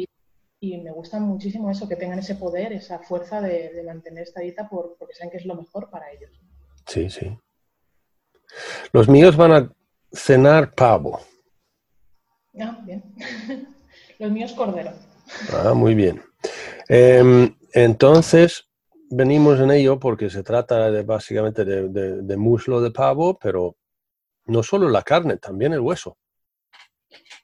[0.61, 4.66] Y, me gusta muchísimo eso, que tengan ese poder, esa fuerza de, mantener esta dieta
[4.66, 6.31] por, porque saben que es lo mejor para ellos.
[6.87, 7.38] Sí, sí.
[8.94, 9.72] Los míos van a
[10.11, 11.20] cenar pavo.
[12.59, 13.03] Ah, bien.
[14.18, 14.92] Los míos cordero.
[15.53, 16.22] Ah, muy bien.
[16.88, 18.70] Em, entonces,
[19.14, 23.77] venimos en ello porque se trata de, básicamente de, muslo de pavo, pero
[24.46, 26.18] no solo la carne, también el hueso.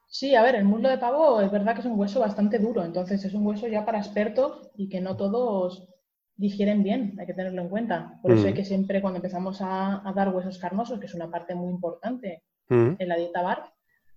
[0.09, 2.85] Sí, a ver, el muslo de pavo es verdad que es un hueso bastante duro,
[2.85, 5.88] entonces es un hueso ya para expertos y que no todos
[6.37, 8.18] digieren bien, hay que tenerlo en cuenta.
[8.22, 8.56] Por eso hay mm.
[8.56, 12.94] que siempre cuando empezamos a, dar huesos carnosos, que es una parte muy importante mm.
[12.98, 13.72] en la dieta bar,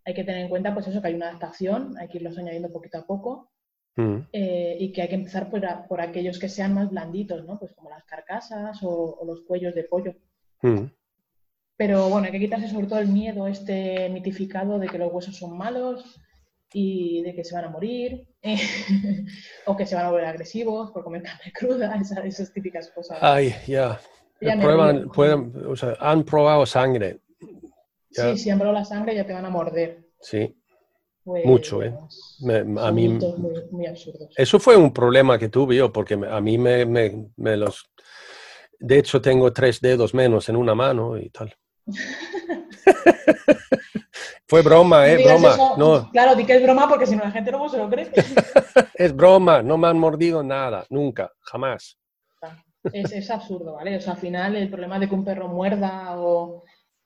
[0.05, 2.71] hay que tener en cuenta pues eso, que hay una adaptación, hay que irlos añadiendo
[2.71, 3.52] poquito a poco
[3.95, 4.27] Mm.
[4.31, 7.59] Eh, y que hay que empezar por, aquellos que sean más blanditos, ¿no?
[7.59, 10.15] Pues como las carcasas o, los cuellos de pollo.
[10.61, 10.85] Mm.
[11.77, 15.35] Pero bueno, hay que quitarse sobre todo el miedo este mitificado de que los huesos
[15.35, 16.19] son malos
[16.71, 18.27] y de que se van a morir
[19.65, 23.19] o que se van a volver agresivos por comer carne cruda, esas, típicas cosas.
[23.21, 23.99] Ay, ya.
[24.41, 27.19] o sea, han probado sangre.
[28.09, 30.07] Sí, si han probado la sangre ya te van a morder.
[30.19, 30.55] Sí,
[31.25, 31.95] mucho, ¿eh?
[32.79, 33.17] a mí,
[34.35, 37.89] Eso fue un problema que tuve yo, porque a mí me, me, los...
[38.79, 41.55] De hecho, tengo tres dedos menos en una mano y tal.
[44.47, 45.23] fue broma, ¿eh?
[45.23, 45.55] broma.
[45.77, 46.09] No.
[46.11, 48.11] Claro, di que es broma porque si no la gente no se lo cree.
[48.95, 51.97] es broma, no me han mordido nada, nunca, jamás.
[52.91, 53.95] Es, es absurdo, ¿vale?
[53.95, 56.63] O sea, al final el problema de que un perro muerda o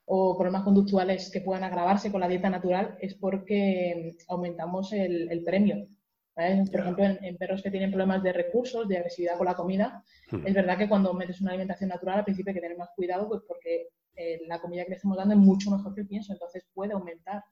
[0.09, 5.85] o problemas conductuales que puedan agravarse con la dieta natural es porque aumentamos el, premio.
[6.33, 10.47] Por ejemplo, en, perros que tienen problemas de recursos, de agresividad con la comida, hmm.
[10.47, 13.27] es verdad que cuando metes una alimentación natural al principio hay que tener más cuidado
[13.27, 16.31] pues porque eh, la comida que le estamos dando es mucho mejor que el pienso,
[16.31, 17.43] entonces puede aumentar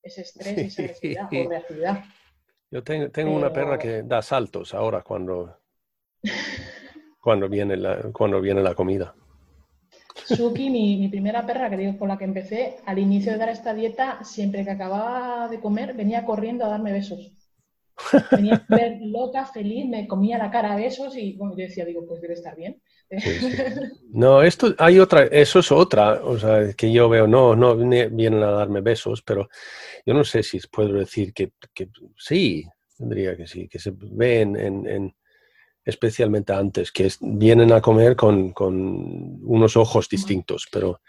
[0.00, 2.04] ese estrés, esa agresividad o reactividad.
[2.70, 5.58] Yo tengo, tengo una perra que da saltos ahora cuando,
[7.20, 9.16] cuando, viene la, cuando viene la comida.
[10.36, 13.72] Suki, mi, primera perra, que digo con la que empecé, al inicio de dar esta
[13.72, 17.32] dieta, siempre que acababa de comer, venía corriendo a darme besos.
[18.30, 22.06] Venía ver loca, feliz, me comía la cara a besos y bueno, yo decía, digo,
[22.06, 22.80] pues debe estar bien.
[24.10, 28.42] No, esto hay otra, eso es otra, o sea, que yo veo, no, no vienen
[28.42, 29.48] a darme besos, pero
[30.04, 31.52] yo no sé si puedo decir que,
[32.16, 32.64] sí,
[32.96, 35.14] tendría que sí, que se ven en
[35.88, 41.00] especialmente antes, que vienen a comer con, unos ojos distintos, pero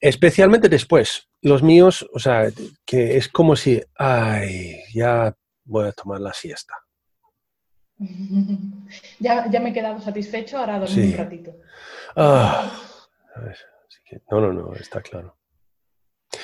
[0.00, 1.28] especialmente después.
[1.42, 2.50] Los míos, o sea,
[2.86, 6.74] que es como si, ay, ya voy a tomar la siesta.
[9.18, 11.52] ya, me he quedado satisfecho, ahora dormir un ratito.
[12.16, 12.72] Ah,
[14.30, 15.36] no, no, no, está claro.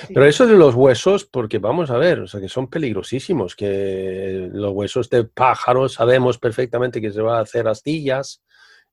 [0.09, 4.49] Pero eso de los huesos, porque vamos a ver, o sea, que son peligrosísimos, que
[4.53, 8.43] los huesos de pájaro sabemos perfectamente que se va a hacer astillas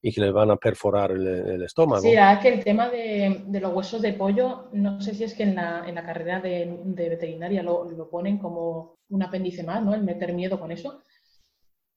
[0.06, 2.02] y que les van a perforar el, estómago.
[2.02, 5.44] Sí, es que el tema de, los huesos de pollo, no sé si es que
[5.44, 9.94] en la, en la carrera de, veterinaria lo, lo, ponen como un apéndice más, ¿no?
[9.94, 11.02] El meter miedo con eso.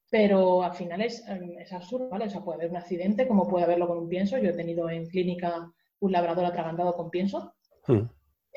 [0.09, 1.25] pero al final es,
[1.59, 2.27] es absurdo, ¿vale?
[2.27, 4.39] O sea, puede haber un accidente como puede haberlo con un pienso.
[4.39, 7.55] Yo he tenido en clínica un labrador atragantado con pienso.
[7.89, 8.09] Hmm.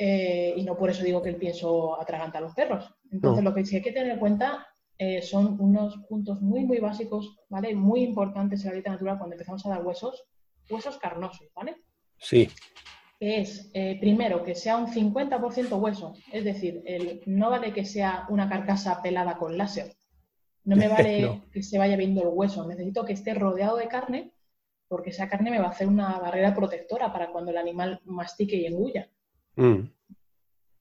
[0.01, 2.89] Eh, y no por eso digo que el pienso atraganta a los perros.
[3.11, 4.65] Entonces, lo que sí hay que tener en cuenta
[4.97, 7.75] eh, son unos puntos muy, muy básicos, ¿vale?
[7.75, 10.23] Muy importantes en la dieta natural cuando empezamos a dar huesos,
[10.69, 11.75] huesos carnosos, ¿vale?
[12.17, 12.47] Sí.
[13.19, 18.25] es, eh, primero, que sea un 50% hueso, es decir, el, no vale que sea
[18.29, 19.97] una carcasa pelada con láser,
[20.63, 24.31] no me vale que se vaya viendo el hueso, necesito que esté rodeado de carne,
[24.87, 28.55] porque esa carne me va a hacer una barrera protectora para cuando el animal mastique
[28.55, 29.09] y engulla.
[29.59, 29.91] Mm.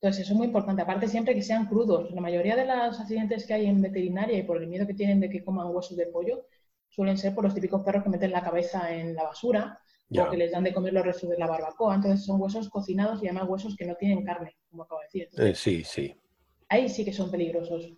[0.01, 0.81] Entonces, eso es muy importante.
[0.81, 2.09] Aparte, siempre que sean crudos.
[2.11, 5.19] La mayoría de los accidentes que hay en veterinaria y por el miedo que tienen
[5.19, 6.45] de que coman huesos de pollo
[6.87, 10.37] suelen ser por los típicos perros que meten la cabeza en la basura o que
[10.37, 11.95] les dan de comer los restos de la barbacoa.
[11.95, 15.29] Entonces, son huesos cocinados y además huesos que no tienen carne, como acabo de decir.
[15.37, 16.15] Eh, sí, sí.
[16.69, 17.91] Ahí sí que son peligrosos.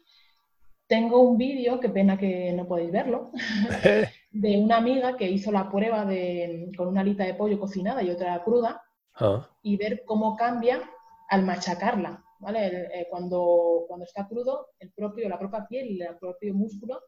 [0.88, 3.32] Tengo un vídeo, qué pena que no podéis verlo,
[4.32, 8.10] de una amiga que hizo la prueba de, con una alita de pollo cocinada y
[8.10, 8.82] otra cruda
[9.15, 9.50] ah.
[9.62, 10.82] y ver cómo cambia
[11.30, 12.67] al machacarla, ¿vale?
[12.93, 17.02] Eh, cuando, cuando está crudo, el propio, la propia piel y el propio músculo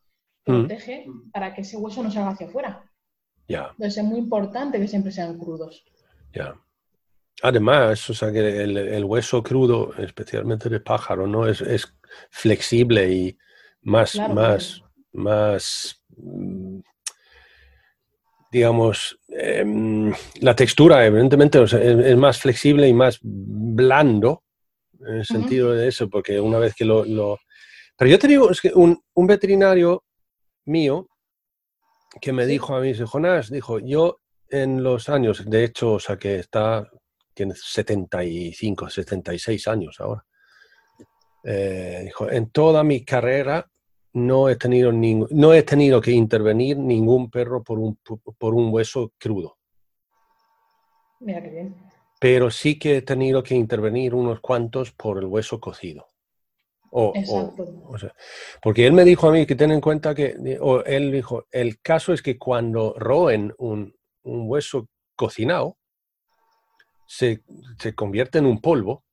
[0.46, 0.52] mm.
[0.52, 2.90] protege para que ese hueso no salga hacia afuera.
[3.48, 3.70] Ya.
[3.72, 5.84] Entonces es muy importante que siempre sean crudos.
[6.34, 6.56] Ya.
[7.42, 11.48] Además, o sea que el, hueso crudo, especialmente de pájaro, ¿no?
[11.48, 11.94] Es, es
[12.30, 13.38] flexible y
[13.82, 16.04] más, más, más
[18.54, 24.44] digamos, em, la textura evidentemente es, más flexible y más blando
[25.00, 27.40] en el sentido de eso, porque una vez que lo,
[27.98, 30.04] Pero yo te digo, es que un, veterinario
[30.66, 31.08] mío
[32.22, 36.18] que me dijo a mí, Jonás, dijo, yo en los años, de hecho, o sea,
[36.18, 36.88] que está,
[37.34, 40.24] tiene 75, 76 años ahora,
[41.44, 43.68] eh, dijo, en toda mi carrera
[44.14, 47.98] no he tenido, no he tenido que intervenir ningún perro por un,
[48.38, 49.58] por un hueso crudo.
[51.20, 51.76] Mira qué bien.
[52.20, 56.08] Pero sí que he tenido que intervenir unos cuantos por el hueso cocido.
[56.96, 57.12] O,
[58.62, 61.82] porque él me dijo a mí que ten en cuenta que, o él dijo, el
[61.82, 65.78] caso es que cuando roen un, un hueso cocinado,
[67.08, 67.42] se,
[67.80, 69.04] se, convierte en un polvo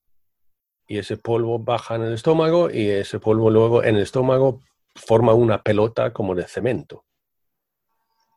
[0.86, 4.60] y ese polvo baja en el estómago y ese polvo luego en el estómago
[4.94, 7.04] forma una pelota como de cemento.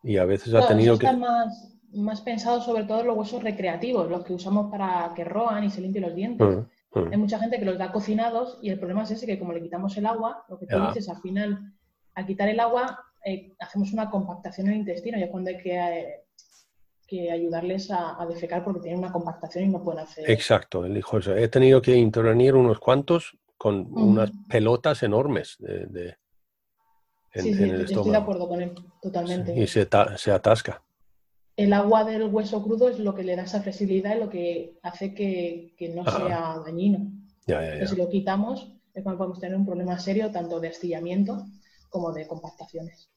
[0.04, 1.12] Y a veces ha tenido que...
[1.14, 5.64] Más, más pensado sobre todo en los huesos recreativos, los que usamos para que roan
[5.64, 6.48] y se limpien los dientes.
[6.48, 7.12] Mm, mm.
[7.12, 9.62] Hay mucha gente que los da cocinados y el problema es ese, que como le
[9.62, 11.74] quitamos el agua, lo que tú dices, al final,
[12.16, 15.58] al quitar el agua, eh, hacemos una compactación en el intestino, y es cuando hay
[15.58, 16.24] que, eh,
[17.08, 20.30] que ayudarles a, defecar porque tienen una compactación y no pueden hacer...
[20.30, 26.18] Exacto, el hijo, he tenido que intervenir unos cuantos con unas pelotas enormes de,
[27.34, 29.54] sí, sí, Estoy de acuerdo con él, totalmente.
[29.58, 30.84] y se, se, atasca.
[31.56, 34.80] El agua del hueso crudo es lo que le da esa flexibilidad y lo que
[34.84, 37.12] hace que, que no sea dañino.
[37.46, 37.88] Ya, ya, ya.
[37.88, 41.46] si lo quitamos, es cuando podemos tener un problema serio tanto de astillamiento
[41.90, 43.10] como de compactaciones.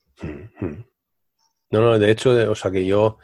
[1.71, 3.19] No, no, de hecho, o sea que yo,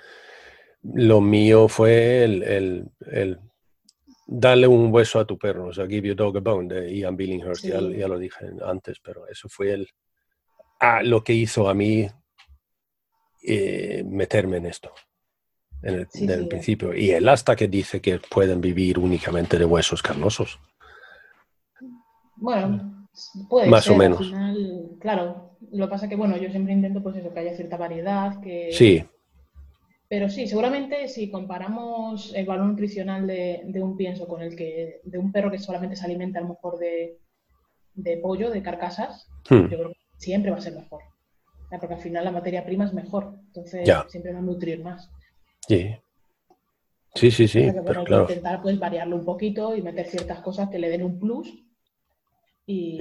[0.83, 3.39] lo mío fue el, el, el
[4.27, 7.17] darle un hueso a tu perro, o sea, give your dog a bone de Ian
[7.17, 9.89] Billinghurst, ya, ya, lo dije antes, pero eso fue el,
[10.83, 12.09] a lo que hizo a mí
[13.45, 14.93] eh, meterme en esto
[15.83, 16.95] en el, principio.
[16.95, 20.61] Y él hasta que dice que pueden vivir únicamente de huesos carnosos.
[22.37, 23.09] Bueno,
[23.49, 24.33] puede Más o menos.
[25.01, 28.41] claro, lo que pasa que, bueno, yo siempre intento pues eso, que haya cierta variedad,
[28.41, 28.71] que...
[28.73, 29.05] Sí.
[30.09, 35.19] Pero sí, seguramente si comparamos el valor nutricional de, un pienso con el que de
[35.19, 37.19] un perro que solamente se alimenta a lo mejor de,
[38.21, 39.69] pollo, de carcasas, hmm.
[39.69, 41.03] yo creo que siempre va a ser mejor.
[41.69, 45.11] Porque al final la materia prima es mejor, entonces siempre va a nutrir más.
[45.67, 45.97] Sí.
[47.15, 47.71] Sí, sí, sí.
[47.87, 48.23] pero claro.
[48.23, 51.49] intentar pues, variarlo un poquito y meter ciertas cosas que le den un plus
[52.67, 52.99] y,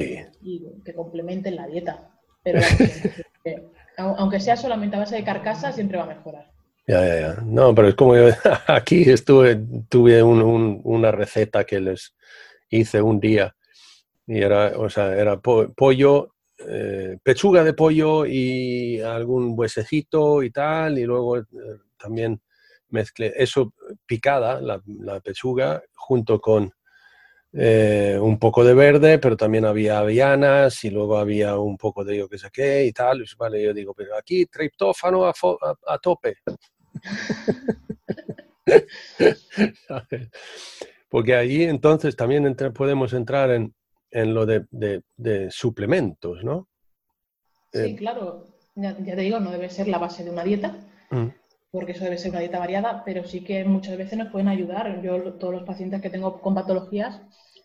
[0.83, 2.09] que complementen la dieta.
[2.43, 2.59] Pero
[3.97, 6.51] aunque sea solamente a base de carcasa, siempre va a mejorar.
[6.87, 7.41] Ya, ya, ya.
[7.43, 8.29] No, pero es como yo
[8.67, 12.15] aquí estuve, tuve una receta que les
[12.69, 13.55] hice un día
[14.27, 16.33] y era, o sea, era pollo
[16.67, 21.43] eh, pechuga de pollo y algún huesecito y tal, y luego eh,
[21.97, 22.41] también
[22.89, 23.73] mezclé eso
[24.05, 24.81] picada, la,
[25.21, 26.71] pechuga, junto con
[27.53, 32.17] eh, un poco de verde, pero también había avellanas y luego había un poco de
[32.17, 33.23] yo que sé qué y tal.
[33.37, 35.33] vale, yo digo, pero aquí triptófano a,
[35.99, 36.37] tope.
[41.09, 43.73] Porque allí entonces también podemos entrar en,
[44.11, 46.67] en lo de, suplementos, ¿no?
[47.71, 48.47] Sí, eh, claro.
[48.75, 50.77] ya, te digo, no debe ser la base de una dieta,
[51.09, 51.27] mm.
[51.71, 55.01] porque eso debe ser una dieta variada, pero sí que muchas veces nos pueden ayudar.
[55.01, 57.21] Yo, todos los pacientes que tengo con patologías,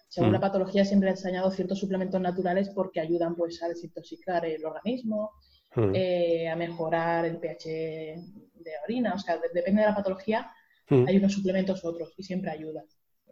[0.09, 0.43] según la mm.
[0.43, 5.33] patología, siempre les añado ciertos suplementos naturales porque ayudan pues, a desintoxicar el organismo,
[5.75, 5.91] mm.
[5.95, 9.15] eh, a mejorar el pH de orina.
[9.15, 10.53] O sea, depende de la patología,
[10.89, 12.85] hay unos suplementos u otros y siempre ayuda.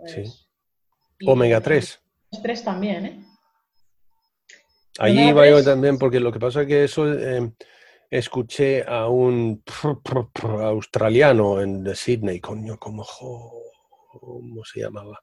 [0.06, 0.24] sí.
[1.26, 2.03] Omega 3.
[2.42, 3.24] 3 también, ¿eh?
[4.98, 7.50] Allí iba yo también, porque lo que pasa es que eso eh,
[8.10, 9.62] escuché a un
[10.42, 15.20] australiano en de Sydney, coño, como ¿cómo se llamaba?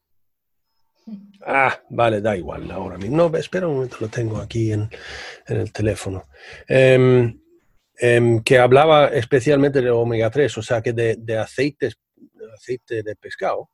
[1.45, 3.17] Ah, vale, da igual ahora mismo.
[3.17, 4.89] No, espera un momento, lo tengo aquí en,
[5.47, 6.25] el teléfono.
[6.67, 7.39] Em,
[7.97, 11.97] em, que hablaba especialmente de omega 3, o sea que de, de aceites,
[12.53, 13.69] aceite de pescado.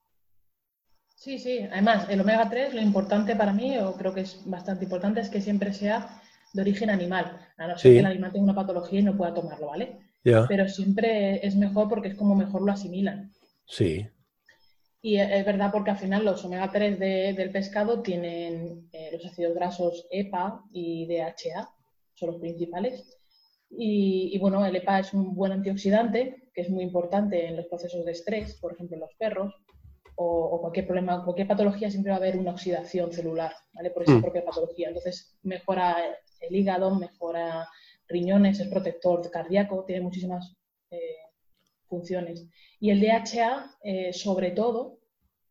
[1.17, 1.67] Sí, sí.
[1.71, 5.29] Además, el omega 3, lo importante para mí, o creo que es bastante importante, es
[5.29, 6.21] que siempre sea
[6.53, 7.39] de origen animal.
[7.57, 9.97] A no ser que el animal tenga una patología y no pueda tomarlo, ¿vale?
[10.23, 13.33] Pero siempre es mejor porque es como mejor lo asimilan.
[13.65, 14.07] Sí.
[15.01, 19.55] Y es verdad porque al final los omega 3 del pescado tienen eh, los ácidos
[19.55, 21.67] grasos EPA y DHA,
[22.13, 23.17] son los principales.
[23.71, 27.65] Y, y, bueno, el EPA es un buen antioxidante, que es muy importante en los
[27.65, 29.55] procesos de estrés, por ejemplo en los perros
[30.19, 33.91] o, cualquier problema, cualquier patología siempre va a haber una oxidación celular, ¿vale?
[33.91, 34.21] Por esa mm.
[34.21, 34.87] propia patología.
[34.87, 35.97] Entonces, mejora
[36.41, 37.67] el hígado, mejora
[38.07, 40.57] riñones, es protector cardíaco, tiene muchísimas
[40.89, 41.17] eh,
[41.85, 42.47] funciones.
[42.79, 44.97] Y el DHA, eh, sobre todo,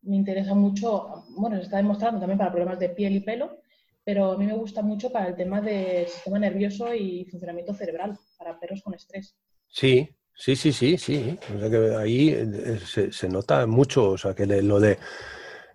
[0.02, 3.60] me interesa mucho, bueno, se está demostrando también para problemas de piel y pelo,
[4.02, 8.18] pero a mí me gusta mucho para el tema del sistema nervioso y funcionamiento cerebral,
[8.36, 9.36] para perros con estrés.
[9.68, 11.38] Sí, Sí, sí, sí, sí.
[11.54, 12.78] O sea que ahí eh,
[13.10, 14.92] se, nota mucho, o sea que lo de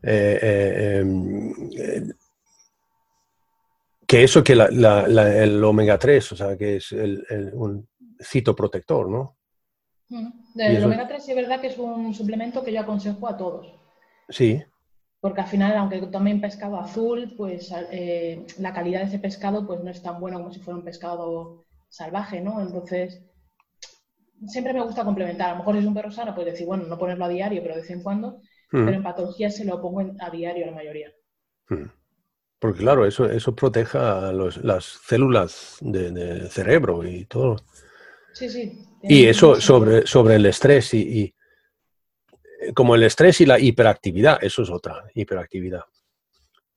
[0.03, 2.13] eh, eh, em,
[4.05, 7.87] que eso que el omega 3, o sea que es el, un
[8.21, 9.37] citoprotector, ¿no?
[10.55, 13.73] El omega 3 sí es verdad que es un suplemento que yo aconsejo a todos.
[14.29, 14.61] Sí.
[15.21, 17.73] Porque al final, aunque tomen pescado azul, pues
[18.59, 21.65] la calidad de ese pescado pues no es tan buena como si fuera un pescado
[21.89, 22.61] salvaje, ¿no?
[22.61, 23.21] Entonces,
[24.47, 25.49] siempre me gusta complementar.
[25.49, 27.61] A lo mejor si es un perro sano, pues decir, bueno, no ponerlo a diario,
[27.61, 28.41] pero de vez en cuando.
[28.69, 31.11] Pero en patologías se lo pongo a diario la mayoría.
[32.57, 37.57] Porque claro, eso, eso protege a las células del cerebro y todo.
[38.33, 38.87] Sí, sí.
[39.03, 41.35] Y eso sobre, sobre el estrés y,
[42.73, 45.83] como el estrés y la hiperactividad, eso es otra, hiperactividad.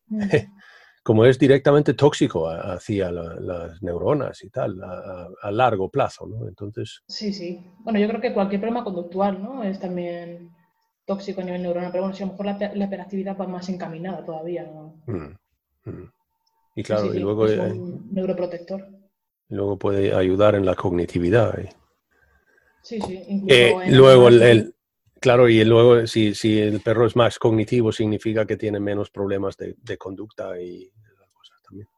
[1.05, 6.49] como es directamente tóxico hacia las neuronas y tal, a, largo plazo, ¿no?
[6.49, 7.03] Entonces...
[7.07, 7.63] Sí, sí.
[7.81, 9.63] Bueno, yo creo que cualquier problema conductual, ¿no?
[9.63, 10.51] Es también
[11.05, 14.25] tóxico a nivel neuronal, pero bueno, si a lo mejor la, hiperactividad va más encaminada
[14.25, 14.97] todavía, ¿no?
[15.07, 16.13] Mm, mm.
[16.77, 17.47] Y claro, y luego...
[17.49, 18.89] Es un neuroprotector.
[19.51, 21.55] Y luego puede ayudar en la cognitividad.
[22.81, 23.23] Sí, sí.
[23.29, 24.74] Incluso eh, luego el,
[25.25, 29.57] Claro, y luego si, si, el perro es más cognitivo, significa que tiene menos problemas
[29.57, 30.93] de, conducta y
[31.33, 31.89] cosas también.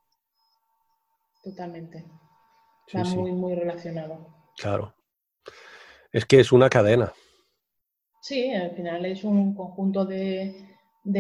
[1.43, 2.05] Totalmente.
[2.87, 4.29] Está muy, muy relacionado.
[4.57, 4.95] Claro.
[6.12, 7.12] Es que es una cadena.
[8.20, 10.64] Sí, al final es un conjunto de,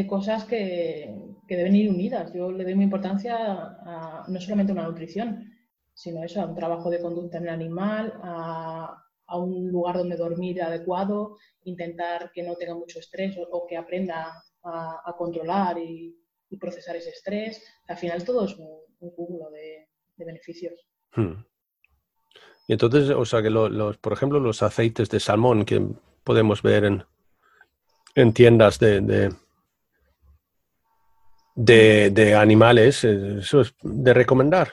[0.08, 1.12] cosas que,
[1.48, 2.32] deben ir unidas.
[2.32, 5.52] Yo le doy mi importancia a, no solamente a una nutrición,
[5.92, 10.16] sino eso, a un trabajo de conducta en el animal, a, a un lugar donde
[10.16, 16.16] dormir adecuado, intentar que no tenga mucho estrés o, que aprenda a, controlar y,
[16.60, 17.62] procesar ese estrés.
[17.86, 20.86] Al final todo es un, cúmulo de, beneficios.
[21.14, 21.44] Hmm.
[22.66, 25.86] Y entonces, o sea, que los, por ejemplo, los aceites de salmón que
[26.24, 27.04] podemos ver en,
[28.14, 29.00] en tiendas de,
[31.54, 34.72] de, de, animales, eso es de recomendar.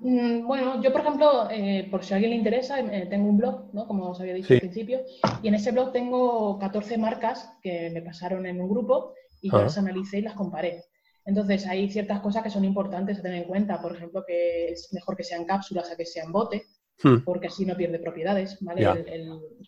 [0.00, 3.36] Mm, bueno, yo por ejemplo, eh, por si a alguien le interesa, eh, tengo un
[3.36, 3.86] blog, ¿no?
[3.86, 5.00] como os había dicho al principio,
[5.42, 9.60] y en ese blog tengo 14 marcas que me pasaron en un grupo y yo
[9.60, 10.84] las analicé y las comparé.
[11.24, 14.88] Entonces hay ciertas cosas que son importantes a tener en cuenta, por ejemplo, que es
[14.92, 16.64] mejor que sean cápsulas a que sean bote,
[17.02, 17.18] hmm.
[17.24, 18.86] porque así no pierde propiedades, ¿vale?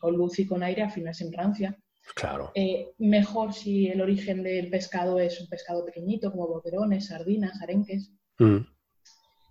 [0.00, 1.76] con luz y con aire al final se enrancia.
[2.14, 2.50] Claro.
[2.54, 8.12] Eh, mejor si el origen del pescado es un pescado pequeñito, como boquerones, sardinas, arenques.
[8.38, 8.58] Hmm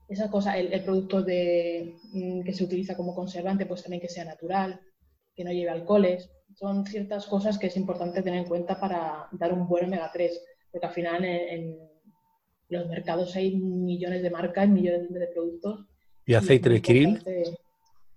[0.09, 4.25] esa cosa, el, producto de, mm, que se utiliza como conservante, pues también que sea
[4.25, 4.81] natural,
[5.35, 6.31] que no lleve alcoholes.
[6.55, 10.41] Son ciertas cosas que es importante tener en cuenta para dar un buen omega 3,
[10.71, 11.77] porque al final en,
[12.69, 15.85] los mercados hay millones de marcas, millones de productos.
[16.25, 17.23] ¿Y aceite de krill?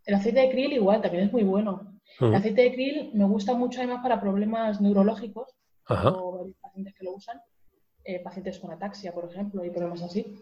[0.05, 2.01] El aceite de krill igual, también es muy bueno.
[2.21, 5.55] El aceite de krill me gusta mucho además para problemas neurológicos,
[5.89, 7.41] o pacientes que lo usan,
[8.05, 10.35] eh, pacientes con ataxia, por ejemplo, y problemas así.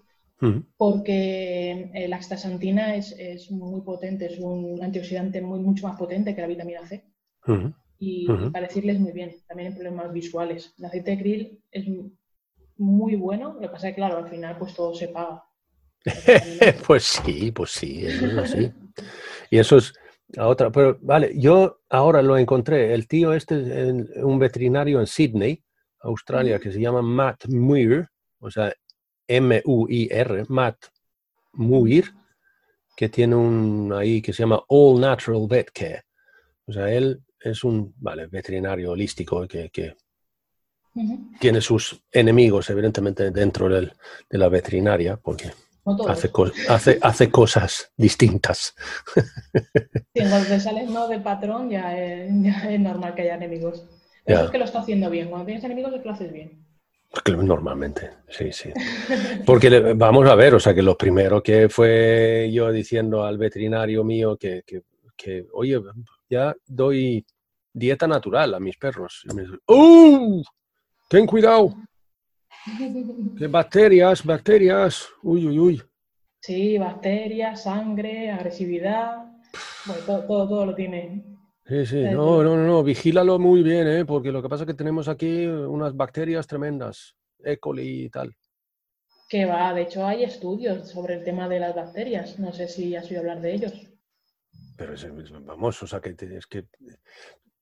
[0.77, 6.41] Porque eh, la astaxantina es, muy potente, es un antioxidante muy, mucho más potente que
[6.41, 7.05] la vitamina C.
[7.99, 10.75] Y, para decirles muy bien, también en problemas visuales.
[10.79, 11.85] El aceite de krill es
[12.79, 15.45] muy bueno, lo que pasa es que, claro, al final pues todo se paga.
[16.87, 18.73] pues sí, pues sí, eso es así.
[19.51, 19.93] y eso es
[20.29, 25.07] la otra, pero vale, yo ahora lo encontré, el tío este es un veterinario en
[25.07, 25.63] Sydney,
[26.01, 28.73] Australia, que se llama Matt Muir, o sea,
[29.31, 30.87] M-U-I-R, Matt
[31.53, 32.13] Muir,
[32.97, 36.05] que tiene un ahí que se llama All Natural Vet Care.
[36.67, 39.97] O sea, él es un vale, veterinario holístico que, que
[41.39, 43.93] tiene sus enemigos, evidentemente, dentro del,
[44.29, 45.51] de la veterinaria, porque
[46.09, 46.31] hace,
[46.69, 48.75] hace, hace, cosas distintas.
[50.13, 53.87] Sí, cuando te sales no del patrón, ya es, ya es normal que haya enemigos.
[54.25, 55.29] Eso es que lo está haciendo bien.
[55.29, 56.67] Cuando tienes enemigos es que lo haces bien.
[57.43, 58.71] Normalmente, sí, sí.
[59.45, 64.05] Porque vamos a ver, o sea, que lo primero que fue yo diciendo al veterinario
[64.05, 64.83] mío que, que,
[65.17, 65.81] que oye,
[66.29, 67.25] ya doy
[67.73, 69.25] dieta natural a mis perros.
[69.27, 70.43] Y ¡Oh!
[71.09, 71.75] Ten cuidado.
[73.37, 75.09] Que bacterias, bacterias.
[75.23, 75.83] Uy, uy, uy.
[76.41, 79.25] Sí, bacterias, sangre, agresividad.
[79.87, 81.25] Bueno, todo, todo, todo lo tiene.
[81.71, 84.05] Sí, sí, no, no, no, vigílalo muy bien, ¿eh?
[84.05, 87.59] porque lo que pasa es que tenemos aquí unas bacterias tremendas, E.
[87.59, 88.35] coli y tal.
[89.29, 92.97] Que va, de hecho hay estudios sobre el tema de las bacterias, no sé si
[92.97, 93.73] has oído hablar de ellos.
[94.77, 94.95] Pero
[95.45, 96.65] vamos, o sea, que es que...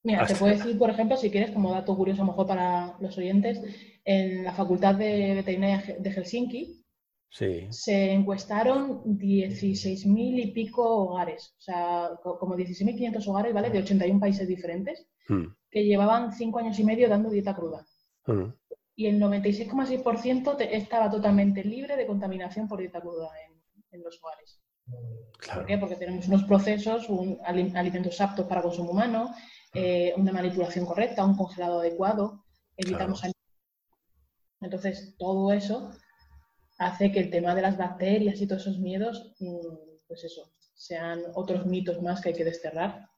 [0.03, 2.97] Mira, te puedo decir, por ejemplo, si quieres, como dato curioso a lo mejor para
[3.01, 3.61] los oyentes,
[4.07, 6.78] en la Facultad de Veterinaria de Helsinki,
[7.31, 13.71] se encuestaron 16.000 y pico hogares, o sea, como 16.500 hogares, ¿vale?
[13.71, 15.45] De 81 países diferentes, hmm.
[15.71, 17.87] que llevaban 5 años y medio dando dieta cruda.
[18.27, 18.53] Hmm.
[18.97, 23.29] Y el 96,6% estaba totalmente libre de contaminación por dieta cruda
[23.93, 24.61] en, los hogares.
[25.55, 25.77] ¿Por qué?
[25.77, 29.35] Porque tenemos unos procesos, un, alimentos aptos para consumo humano,
[29.75, 32.45] eh, una manipulación correcta, un congelado adecuado,
[32.77, 33.23] evitamos...
[34.61, 35.91] Entonces, todo eso
[36.79, 41.21] hace que el tema de las bacterias y todos esos miedos, mm, pues eso, sean
[41.35, 43.09] otros mitos más que hay que desterrar.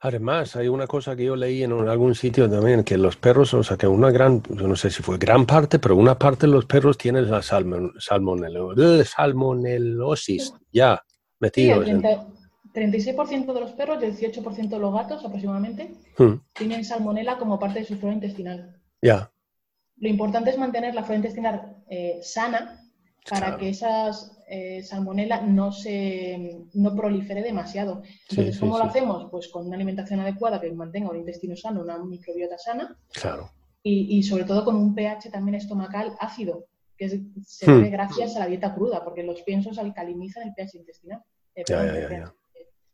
[0.00, 3.62] Además, hay una cosa que yo leí en algún sitio también, que los perros, o
[3.62, 6.52] sea, que una gran, yo no sé si fue gran parte, pero una parte de
[6.52, 11.02] los perros tienen la salmon, salmonelosis ya
[11.40, 11.82] metido.
[11.82, 11.92] Sí,
[12.74, 16.34] 36% de los perros y el 18% de los gatos aproximadamente hmm.
[16.52, 18.78] tienen salmonela como parte de su flora intestinal.
[19.00, 19.30] Ya.
[19.96, 22.80] Lo importante es mantener la flora intestinal eh, sana
[23.28, 28.02] para que esas eh, salmonela no se no prolifere demasiado.
[28.28, 29.30] Entonces, ¿cómo lo hacemos?
[29.30, 32.96] Pues con una alimentación adecuada que mantenga un intestino sano, una microbiota sana.
[33.12, 33.50] Claro.
[33.86, 37.18] Y, sobre todo con un pH también estomacal ácido, que se
[37.70, 37.76] hmm.
[37.76, 41.22] debe gracias a la dieta cruda, porque los piensos alcalinizan el pH intestinal.
[41.54, 41.64] Eh,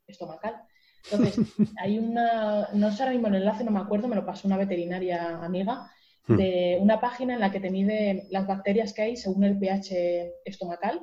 [0.09, 0.63] estomacal.
[1.11, 1.47] Entonces,
[1.79, 4.57] hay una, no sé ahora mismo el enlace, no me acuerdo, me lo pasó una
[4.57, 5.91] veterinaria amiga,
[6.31, 6.37] Hmm.
[6.37, 10.33] de una página en la que te mide las bacterias que hay según el pH
[10.45, 11.01] estomacal.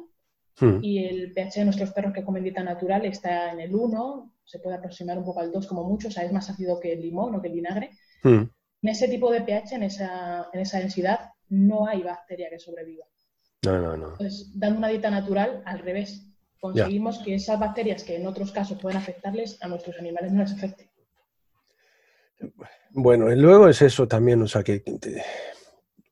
[0.59, 0.79] Hmm.
[0.81, 4.59] Y el pH de nuestros perros que comen dieta natural está en el 1, se
[4.59, 7.01] puede aproximar un poco al 2 como mucho, o sea, es más ácido que el
[7.01, 7.91] limón o que el vinagre.
[8.23, 8.43] Hmm.
[8.81, 13.05] En ese tipo de pH, en esa, en esa densidad, no hay bacteria que sobreviva.
[13.65, 14.11] No, no, no.
[14.11, 16.25] Entonces, dando una dieta natural, al revés,
[16.59, 20.53] conseguimos que esas bacterias que en otros casos pueden afectarles, a nuestros animales no les
[20.53, 20.86] afecte.
[22.91, 24.83] Bueno, y luego es eso también, o sea, que,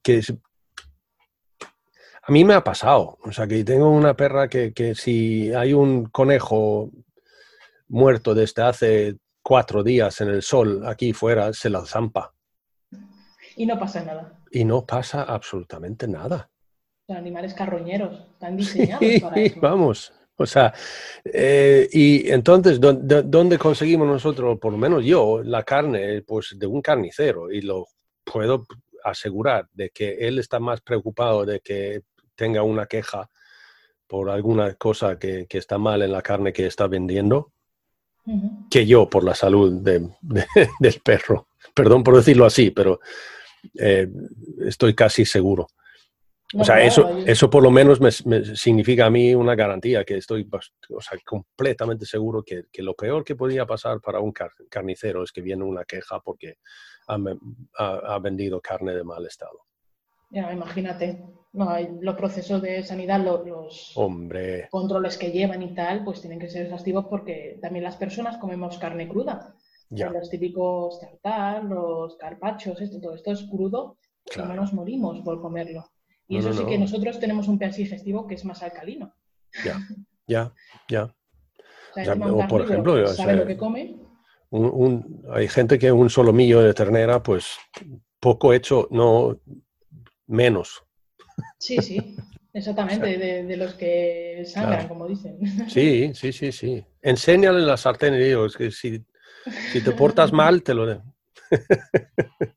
[0.02, 0.22] que
[2.28, 5.74] a mí me ha pasado, o sea, que tengo una perra que, que si hay
[5.74, 6.92] un conejo
[7.88, 12.34] muerto desde hace cuatro días en el sol aquí fuera, se la zampa.
[13.56, 14.40] Y no pasa nada.
[14.52, 16.50] Y no pasa absolutamente nada.
[17.08, 19.60] Los animales carroñeros están diseñados para eso.
[19.62, 20.14] Vamos.
[20.38, 20.74] O sea,
[21.24, 26.22] eh, y entonces, ¿dónde, conseguimos nosotros, por lo menos yo, la carne?
[26.24, 27.88] Pues de un carnicero y lo
[28.24, 28.66] puedo
[29.04, 32.02] asegurar de que él está más preocupado de que
[32.36, 33.30] tenga una queja
[34.08, 37.52] por alguna cosa que, está mal en la carne que está vendiendo
[38.72, 41.48] que yo por la salud del perro.
[41.74, 43.00] Perdón por decirlo así, pero
[43.76, 44.08] eh,
[44.66, 45.68] estoy casi seguro
[46.58, 50.48] o sea, eso, eso por lo menos me, significa a mí una garantía, que estoy
[50.90, 54.34] o sea, completamente seguro que, que, lo peor que podría pasar para un
[54.70, 56.58] carnicero es que viene una queja porque
[57.08, 57.18] ha,
[57.78, 59.66] ha, vendido carne de mal estado.
[60.30, 61.24] Ya, imagínate.
[61.54, 61.70] No,
[62.02, 64.68] los procesos de sanidad, los, Hombre.
[64.70, 68.78] controles que llevan y tal, pues tienen que ser exhaustivos porque también las personas comemos
[68.78, 69.56] carne cruda.
[69.90, 70.10] Ya.
[70.10, 74.50] Los típicos tartar, los carpachos, esto, todo esto es crudo, claro.
[74.50, 75.86] no nos morimos por comerlo.
[76.28, 79.14] Y eso sí que nosotros tenemos un pH digestivo que es más alcalino.
[79.64, 79.80] Ya,
[80.28, 80.54] ya,
[80.88, 81.16] ya.
[82.32, 83.96] O, por ejemplo, sabe lo que come.
[85.32, 87.58] hay gente que un solo millo de ternera, pues
[88.20, 89.40] poco hecho, no
[90.28, 90.84] menos.
[91.60, 92.16] Sí, sí,
[92.54, 95.38] exactamente, de, los que sangran, como dicen.
[95.70, 96.84] Sí, sí, sí, sí.
[97.02, 99.06] Enséñale la sartén y digo, es que si,
[99.72, 101.04] si te portas mal, te lo...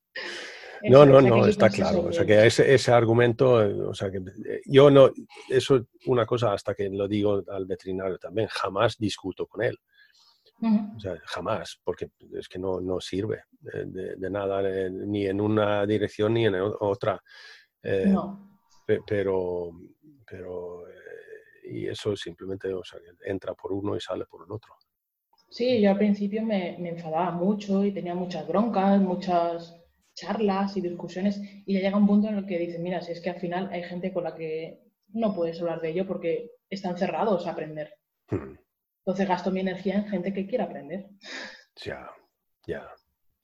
[0.82, 2.06] No, no, no, está claro.
[2.06, 3.54] O sea, que ese, ese, argumento,
[3.88, 5.10] o sea, que eh, yo no,
[5.48, 9.78] eso es una cosa hasta que lo digo al veterinario también, jamás discuto con él.
[10.60, 15.86] O sea, jamás, porque es que no, no sirve de, nada, eh, ni en una
[15.86, 17.22] dirección ni en otra.
[17.82, 18.60] Eh, no.
[19.06, 19.70] Pero,
[20.28, 20.84] pero
[21.62, 24.74] y eso simplemente o sea, entra por uno y sale por el otro.
[25.50, 29.77] Sí, yo al principio me, me enfadaba mucho y tenía muchas broncas, muchas
[30.18, 33.20] charlas y discusiones y ya llega un punto en el que dices, mira, si es
[33.20, 36.96] que al final hay gente con la que no puedes hablar de ello porque están
[36.98, 37.94] cerrados a aprender.
[38.28, 38.56] Hmm.
[38.98, 41.06] Entonces gasto mi energía en gente que quiera aprender.
[41.84, 42.10] Ya,
[42.66, 42.86] ya.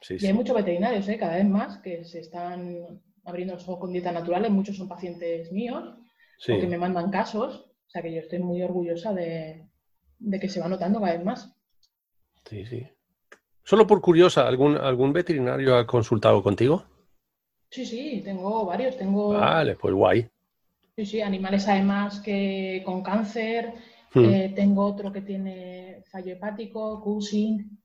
[0.00, 1.16] Sí, y hay muchos veterinarios, ¿eh?
[1.16, 4.50] cada vez más, que se están abriendo los ojos con dieta natural.
[4.50, 5.96] Muchos son pacientes míos,
[6.44, 7.70] que me mandan casos.
[7.86, 9.68] O sea que yo estoy muy orgullosa de,
[10.18, 11.56] de que se va notando cada vez más.
[12.44, 12.86] Sí, sí.
[13.64, 16.84] Solo por curiosa, ¿algún, ¿algún veterinario ha consultado contigo?
[17.70, 18.96] Sí, sí, tengo varios.
[18.98, 19.30] Tengo...
[19.30, 20.28] Vale, pues guay.
[20.96, 23.72] Sí, sí, animales además que con cáncer.
[24.12, 24.24] Hmm.
[24.26, 27.80] Eh, tengo otro que tiene fallo hepático, Cushing.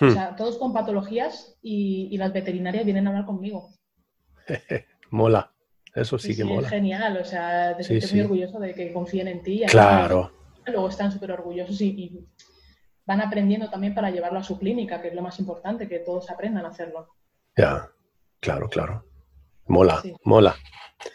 [0.00, 0.10] O hmm.
[0.10, 3.70] sea, todos con patologías y, las veterinarias vienen a hablar conmigo.
[5.10, 5.52] mola,
[5.94, 6.62] eso sí, que mola.
[6.62, 9.62] Es genial, o sea, te sientes muy orgulloso de que confíen en ti.
[9.68, 10.32] claro.
[10.66, 12.28] Luego están súper orgullosos y
[13.10, 16.30] van aprendiendo también para llevarlo a su clínica, que es lo más importante, que todos
[16.30, 17.08] aprendan a hacerlo.
[17.56, 17.90] Ya,
[18.38, 19.04] claro, claro.
[19.66, 20.54] Mola, mola.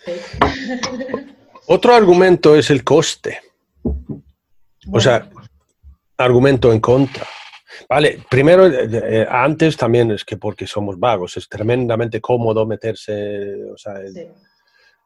[1.67, 3.39] Otro argumento es el coste.
[4.91, 5.29] O sea,
[6.17, 7.25] argumento en contra.
[7.87, 13.53] Vale, primero, eh, eh, antes también es que porque somos vagos, es tremendamente cómodo meterse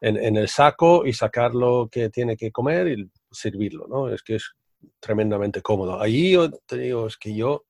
[0.00, 4.12] en, en, el saco y sacar lo que tiene que comer y servirlo, ¿no?
[4.12, 4.54] Es que es
[5.00, 6.00] tremendamente cómodo.
[6.00, 7.64] Allí yo te digo, es que yo...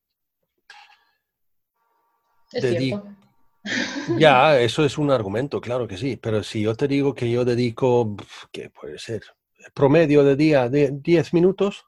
[2.52, 2.64] Es
[4.18, 7.44] Ya, eso es un argumento, claro que sí, pero si yo te digo que yo
[7.44, 8.16] dedico,
[8.50, 9.22] ¿qué puede ser?
[9.74, 11.84] Promedio de día de 10 minutos.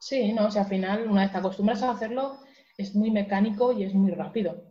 [0.00, 2.38] Sí, no, o sea, al final, una vez te acostumbras a hacerlo,
[2.76, 4.64] es muy mecánico y es muy rápido.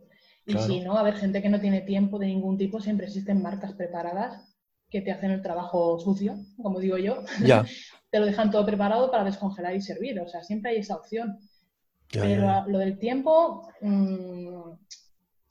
[0.46, 3.42] Y si no, a ver, gente que no tiene tiempo de ningún tipo, siempre existen
[3.42, 4.48] marcas preparadas
[4.88, 7.22] que te hacen el trabajo sucio, como digo yo.
[7.44, 7.64] Ya.
[8.10, 10.20] te lo dejan todo preparado para descongelar y servir.
[10.20, 11.38] O sea, siempre hay esa opción.
[12.10, 14.72] Pero lo del tiempo mm,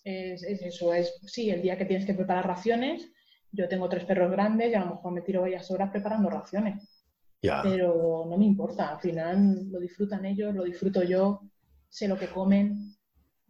[0.03, 3.11] es, eso, es sí, el día que tienes que preparar raciones,
[3.51, 7.03] yo tengo tres perros grandes y a lo mejor me tiro varias horas preparando raciones.
[7.39, 11.41] Pero no me importa, al final lo disfrutan ellos, lo disfruto yo,
[11.87, 12.95] sé lo que comen.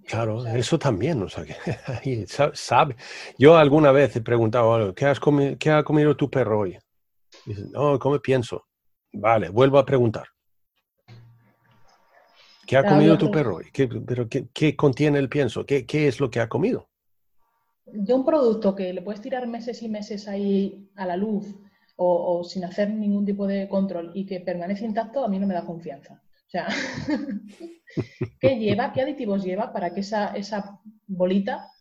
[0.05, 2.95] Claro, eso también, o sea, que sabe.
[3.39, 5.19] Yo alguna vez he preguntado, ¿qué, has
[5.57, 6.77] ¿qué ha comido tu perro hoy?
[7.45, 8.66] Dice, no, ¿cómo pienso?
[9.19, 10.27] Vale, vuelvo a preguntar.
[12.67, 13.59] ¿Qué ha comido tu perro?
[13.73, 15.65] ¿Qué, ¿Pero qué, contiene el pienso?
[15.65, 16.89] ¿Qué, es lo que ha comido?
[17.85, 21.55] De un producto que le puedes tirar meses y meses ahí a la luz
[21.95, 25.55] o, sin hacer ningún tipo de control y que permanece intacto, a mí no me
[25.55, 26.21] da confianza.
[26.45, 26.67] O sea,
[28.39, 28.91] ¿qué lleva?
[28.91, 31.71] ¿Qué aditivos lleva para que esa, esa bolita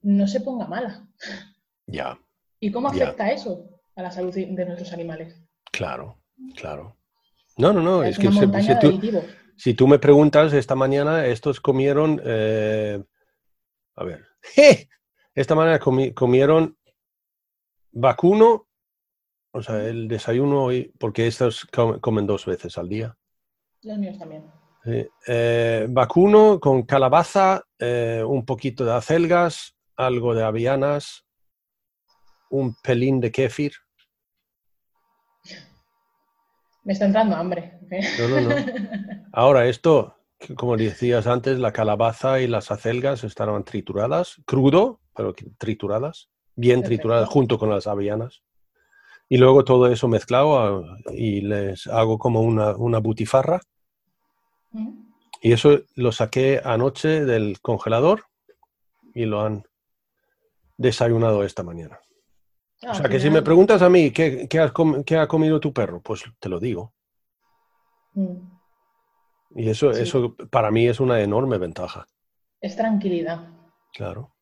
[0.00, 1.06] no se ponga mala?
[1.86, 2.18] Ya.
[2.60, 5.44] ¿Y cómo afecta eso a la salud de nuestros animales?
[5.70, 6.21] Claro.
[6.56, 6.96] Claro.
[7.56, 8.30] No, no, no, es, que
[9.56, 13.02] si, tú, me preguntas esta mañana, estos comieron, eh,
[13.94, 14.26] a ver,
[15.34, 16.76] esta mañana comieron
[17.92, 18.68] vacuno,
[19.52, 21.66] o sea, el desayuno hoy, porque estos
[22.00, 23.16] comen dos veces al día.
[23.82, 24.50] Los míos también.
[24.84, 31.24] Eh, vacuno con calabaza, eh, un poquito de acelgas, algo de avianas,
[32.50, 33.72] un pelín de kéfir.
[36.84, 37.78] Me está entrando hambre.
[38.18, 38.54] No, no, no.
[39.32, 40.16] Ahora, esto,
[40.56, 47.28] como decías antes, la calabaza y las acelgas estaban trituradas, crudo, pero trituradas, bien trituradas
[47.28, 48.42] junto con las avellanas.
[49.28, 53.60] Y luego todo eso mezclado ah, y les hago como una, una butifarra.
[55.40, 58.24] Y eso lo saqué anoche del congelador
[59.14, 59.64] y lo han
[60.76, 62.00] desayunado esta mañana.
[62.84, 64.48] Ah, o sea, que si me preguntas a mí ¿qué,
[65.16, 66.92] ha comido tu perro, pues te lo digo.
[68.14, 68.52] Mm.
[69.54, 72.06] Y eso, eso para mí es una enorme ventaja.
[72.60, 73.48] Es tranquilidad.
[73.92, 74.34] Claro.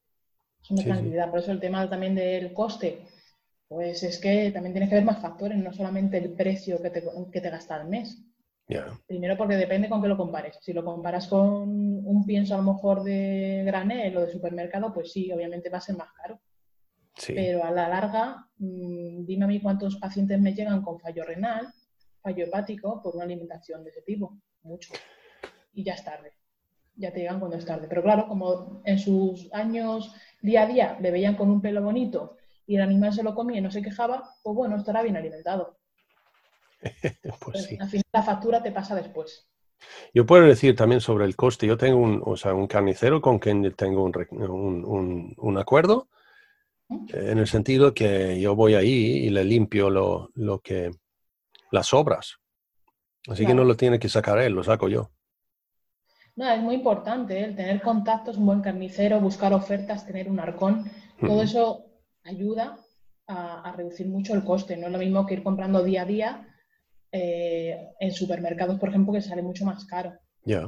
[0.62, 1.30] Es una tranquilidad.
[1.30, 3.06] Por eso el tema también del coste.
[3.68, 7.04] Pues es que también tienes que ver más factores, no solamente el precio que te,
[7.32, 8.24] que te gasta al mes.
[9.06, 10.58] Primero porque depende con qué lo compares.
[10.60, 15.12] Si lo comparas con un pienso a lo mejor de granel o de supermercado, pues
[15.12, 16.40] sí, obviamente va a ser más caro.
[17.26, 21.68] Pero a la larga, mm, dime a mí cuántos pacientes me llegan con fallo renal,
[22.22, 24.38] fallo hepático por una alimentación de ese tipo.
[24.62, 24.92] Mucho.
[25.72, 26.32] Y ya es tarde.
[26.96, 27.86] Ya te llegan cuando es tarde.
[27.88, 32.36] Pero claro, como en sus años día a día le veían con un pelo bonito
[32.66, 35.78] y el animal se lo comía y no se quejaba, pues bueno, estará bien alimentado.
[37.40, 37.76] pues sí.
[37.80, 39.50] Al final la factura te pasa después.
[40.14, 41.66] Yo puedo decir también sobre el coste.
[41.66, 46.19] Yo tengo un, o sea, un carnicero con quien tengo un, un, acuerdo, ¿Mm?
[47.12, 50.90] En el sentido que yo voy ahí y le limpio lo, lo que,
[51.70, 52.36] las sobras.
[53.28, 55.10] Así que no lo tiene que sacar él, lo saco yo.
[56.36, 57.44] No, es muy importante ¿eh?
[57.44, 60.90] el tener contactos, un buen carnicero, buscar ofertas, tener un arcón.
[61.20, 61.84] Todo eso
[62.24, 62.78] ayuda
[63.26, 64.76] a, reducir mucho el coste.
[64.76, 66.48] No es lo mismo que ir comprando día a día
[67.12, 70.14] eh, en supermercados, por ejemplo, que sale mucho más caro.
[70.44, 70.66] Ya.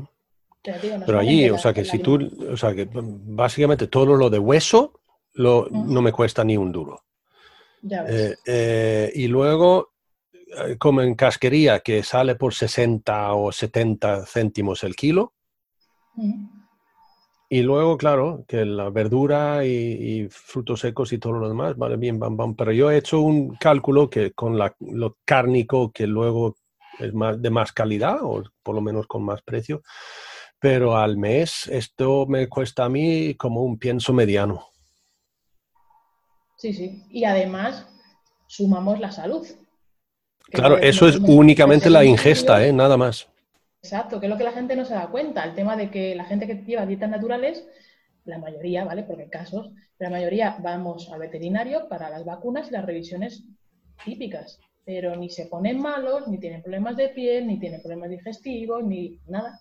[0.63, 2.19] Pero, allí, o sea, que si tú,
[2.53, 5.01] o sea, que básicamente todo lo de hueso
[5.35, 7.03] lo, no me cuesta ni un duro.
[7.83, 8.15] Ya ves.
[8.15, 9.93] Eh, eh, y luego,
[10.79, 15.35] como en casquería, que sale por 60 o 70 céntimos el kilo,
[17.49, 22.19] y luego, claro, que la verdura y, frutos secos y todo lo demás, vale bien,
[22.19, 22.55] bam, bam.
[22.55, 26.57] Pero yo he hecho un cálculo que con la, lo cárnico, que luego
[26.99, 29.83] es más, de más calidad, o por lo menos con más precio,
[30.59, 34.72] pero al mes esto me cuesta a mí como un pienso mediano.
[36.63, 37.03] Sí, sí.
[37.11, 37.89] Y además
[38.47, 39.45] sumamos la salud.
[40.49, 42.73] Claro, eso es únicamente la ingesta, ¿eh?
[42.73, 43.27] nada más.
[43.83, 46.15] Exacto, que es lo que la gente no se da cuenta, el tema de que
[46.15, 47.67] la gente que lleva dietas naturales,
[48.25, 49.03] la mayoría, ¿vale?
[49.03, 53.43] Porque hay casos, la mayoría vamos al veterinario para las vacunas y las revisiones
[54.05, 58.85] típicas, pero ni se ponen malos, ni tienen problemas de piel, ni tienen problemas digestivos,
[58.85, 59.61] ni nada.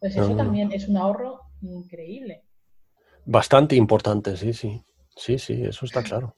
[0.00, 2.44] Pues eso también es un ahorro increíble.
[3.26, 4.82] Bastante importante, sí, sí.
[5.18, 6.34] Sí, sí, eso está claro.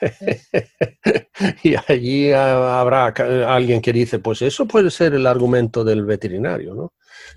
[1.64, 3.06] y allí habrá
[3.52, 6.92] alguien que dice, pues eso puede ser el argumento del veterinario, ¿no?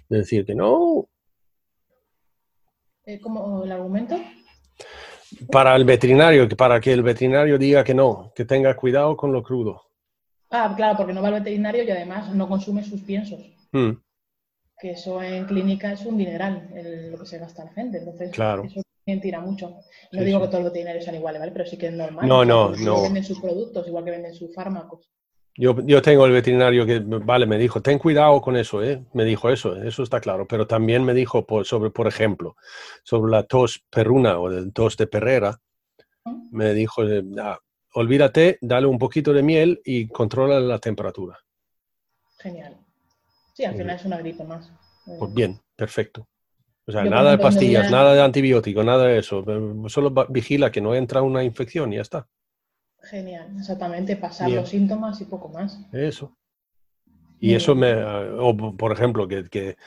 [0.08, 1.10] De decir que no.
[3.06, 4.16] Eh, ¿Cómo el argumento?
[5.52, 9.42] Para el veterinario, para que el veterinario diga que no, que tenga cuidado con lo
[9.42, 9.82] crudo.
[10.52, 13.40] Ah, claro, porque no va al veterinario y además no consume sus piensos.
[13.72, 13.94] Hmm.
[14.78, 16.70] Que eso en clínica es un dineral,
[17.10, 18.00] lo que se gasta la gente.
[18.00, 18.68] Entonces, claro
[19.06, 19.78] tira mucho.
[20.12, 21.52] No digo que todos los veterinarios sean iguales, ¿vale?
[21.52, 22.28] Pero sí que es normal.
[22.28, 23.04] No, no, no.
[23.04, 25.10] Venden sus productos, igual que venden sus fármacos.
[25.56, 29.04] Yo, yo tengo el veterinario que, vale, me dijo, ten cuidado con eso, ¿eh?
[29.14, 30.48] Me dijo eso, eso está claro.
[30.48, 32.56] Pero también me dijo por, sobre, por ejemplo,
[33.04, 35.60] sobre la tos perruna o el tos de perrera,
[36.52, 37.60] me dijo, eh, ah,
[37.96, 41.38] olvídate, dale un poquito de miel y controla la temperatura.
[42.38, 42.78] Genial.
[43.54, 44.72] Sí, al final es una gripe más.
[45.06, 46.28] Pues bien, perfecto.
[46.92, 49.46] O sea, nada de pastillas, nada de antibiótico, nada de eso.
[49.88, 52.28] Solo vigila que no entra una infección y ya está.
[53.02, 54.18] Genial, exactamente.
[54.18, 55.80] Pasar los síntomas y poco más.
[55.94, 56.38] Eso.
[57.40, 59.78] Y eso me, o por ejemplo, que,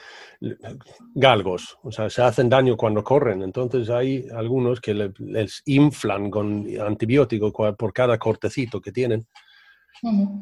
[1.13, 3.43] galgos, o sea, se hacen daño cuando corren.
[3.43, 9.27] Entonces hay algunos que les inflan con antibiótico por cada cortecito que tienen.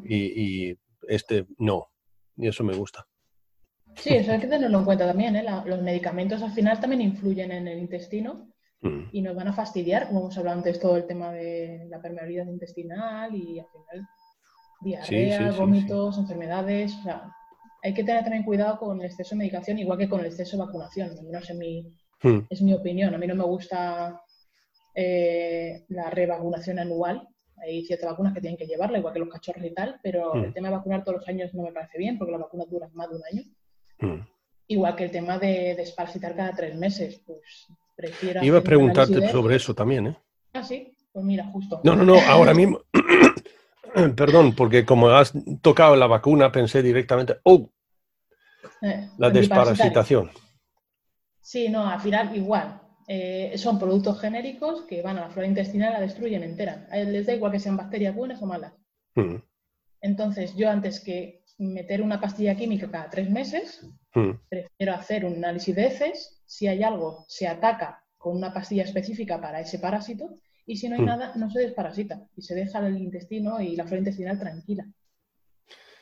[0.04, 1.90] y, y, este no.
[2.36, 3.06] Y eso me gusta.
[3.96, 5.36] Sí, eso hay que tenerlo en cuenta también.
[5.36, 5.44] ¿eh?
[5.64, 8.48] los medicamentos al final también influyen en el intestino
[8.80, 9.08] mm.
[9.12, 12.46] y nos van a fastidiar, como hemos hablado antes, todo el tema de la permeabilidad
[12.46, 14.08] intestinal y al final
[14.80, 16.94] diarrea, vómitos, enfermedades.
[17.00, 17.30] O sea,
[17.82, 20.56] hay que tener también cuidado con el exceso de medicación, igual que con el exceso
[20.56, 21.10] de vacunación.
[21.30, 21.92] No sé, mi,
[22.22, 22.46] mm.
[22.48, 23.14] es mi opinión.
[23.14, 24.20] A mí no me gusta
[24.94, 27.28] eh, la revacunación anual.
[27.56, 30.44] Hay ciertas vacunas que tienen que llevarla, igual que los cachorros y tal, pero mm.
[30.44, 32.88] el tema de vacunar todos los años no me parece bien, porque la vacuna dura
[32.92, 33.42] más de un año.
[33.98, 34.20] Mm.
[34.66, 38.42] Igual que el tema de, de cada tres meses, pues prefiero...
[38.42, 40.16] Iba a preguntarte sobre eso también, ¿eh?
[40.54, 41.80] Ah, sí, pues mira, justo.
[41.84, 42.80] No, no, no, ahora mismo...
[44.16, 45.32] Perdón, porque como has
[45.62, 47.70] tocado la vacuna, pensé directamente, ¡oh!
[48.82, 50.30] Eh, la desparasitación.
[51.40, 52.80] Sí, no, al final igual.
[53.06, 56.88] Eh, son productos genéricos que van a la flora intestinal y la destruyen entera.
[56.90, 58.72] A les da igual que sean bacterias buenas o malas.
[59.14, 59.36] Mm.
[60.00, 64.30] Entonces, yo antes que meter una pastilla química cada tres meses, hmm.
[64.48, 69.40] prefiero hacer un análisis de heces, si hay algo, se ataca con una pastilla específica
[69.40, 71.06] para ese parásito, y si no hay hmm.
[71.06, 74.86] nada, no se desparasita, y se deja el intestino y la flora intestinal tranquila.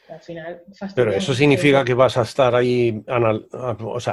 [0.08, 0.62] Al final,
[0.94, 3.02] Pero eso significa que vas a estar ahí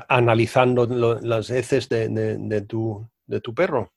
[0.08, 0.86] analizando
[1.22, 3.92] las heces de, tu, de tu perro.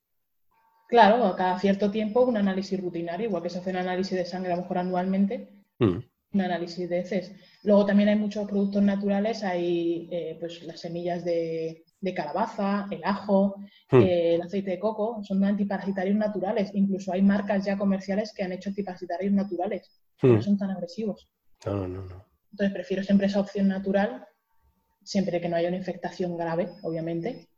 [0.88, 4.52] Claro, cada cierto tiempo un análisis rutinario, igual que se hace un análisis de sangre
[4.52, 5.98] a lo mejor anualmente, mm.
[6.32, 7.32] Un análisis de heces.
[7.62, 11.84] Luego también hay muchos productos naturales, hay eh, pues las semillas de,
[12.16, 13.56] calabaza, el ajo,
[13.90, 13.96] mm.
[13.96, 16.70] eh, el aceite de coco, son antiparasitarios naturales.
[16.74, 19.90] Incluso hay marcas ya comerciales que han hecho antiparasitarios naturales,
[20.22, 20.42] no mm.
[20.42, 21.28] son tan agresivos.
[21.66, 22.24] No, no, no.
[22.50, 24.26] Entonces prefiero siempre esa opción natural,
[25.04, 27.48] siempre que no haya una infectación grave, obviamente.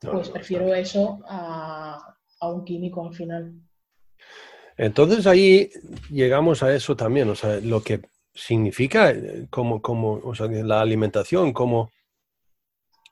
[0.00, 3.54] pues prefiero eso a, a un químico al final.
[4.76, 5.70] Entonces ahí
[6.10, 8.02] llegamos a eso también, o sea, lo que
[8.36, 11.90] significa eh, como, como o sea, la alimentación como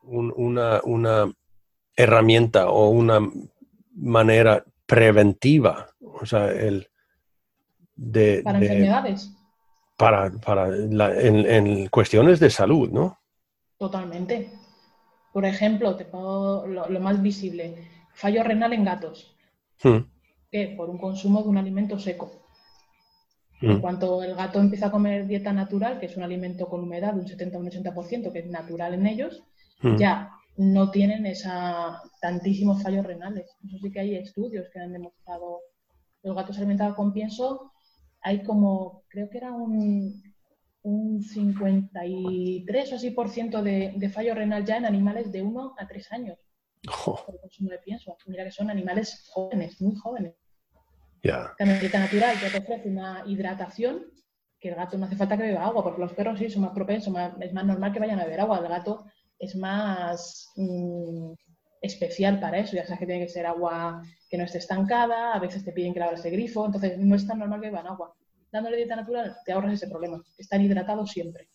[0.02, 1.32] una, una,
[1.96, 3.20] herramienta o una
[3.94, 6.88] manera preventiva, o sea, el
[7.94, 8.42] de...
[8.42, 9.30] Para enfermedades.
[9.96, 13.18] Para, para en, cuestiones de salud, ¿no?
[13.78, 14.50] Totalmente.
[15.32, 19.36] Por ejemplo, te puedo, lo más visible, fallo renal en gatos,
[19.82, 19.98] hmm.
[20.50, 22.43] que por un consumo de un alimento seco.
[23.60, 23.70] Hmm.
[23.70, 27.14] En cuanto el gato empieza a comer dieta natural, que es un alimento con humedad
[27.14, 29.42] de un 70 o un 80%, que es natural en ellos,
[29.82, 29.96] hmm.
[29.96, 33.56] ya no tienen esa tantísimos fallos renales.
[33.66, 35.60] Eso sí que hay estudios que han demostrado.
[36.22, 37.72] Los gatos alimentados con pienso,
[38.22, 40.22] hay como, creo que era un,
[40.82, 45.74] un 53 o así por ciento de, de fallo renal ya en animales de 1
[45.76, 46.38] a 3 años
[46.84, 48.16] por consumo de pienso.
[48.26, 50.34] Mira que son animales jóvenes, muy jóvenes.
[51.24, 51.54] Ya.
[51.58, 54.04] También dieta natural que te ofrece una hidratación
[54.60, 56.72] que el gato no hace falta que beba agua, porque los perros sí son más
[56.72, 58.58] propensos, es más normal que vayan a beber agua.
[58.58, 59.04] El gato
[59.38, 61.32] es más mm,
[61.82, 65.38] especial para eso, ya sabes que tiene que ser agua que no esté estancada, a
[65.38, 68.14] veces te piden que abras el grifo, entonces no es tan normal que beban agua.
[68.52, 71.48] Dándole dieta natural te ahorras ese problema, están hidratados siempre.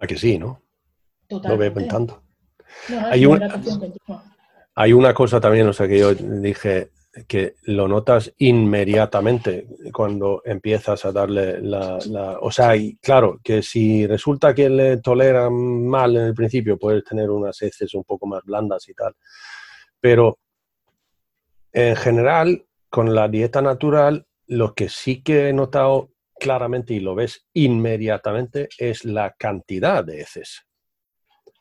[0.00, 0.60] A que sí, ¿no?
[1.28, 1.48] Totalmente.
[1.48, 2.26] No beben tanto
[4.74, 6.90] hay, una cosa también, o sea, que yo dije
[7.26, 11.98] que lo notas inmediatamente cuando empiezas a darle la...
[12.40, 17.30] o sea, claro, que si resulta que le toleran mal en el principio, puedes tener
[17.30, 19.14] unas heces un poco más blandas y tal.
[20.00, 20.38] Pero
[21.72, 27.14] en general, con la dieta natural, lo que sí que he notado claramente y lo
[27.14, 30.66] ves inmediatamente es la cantidad de heces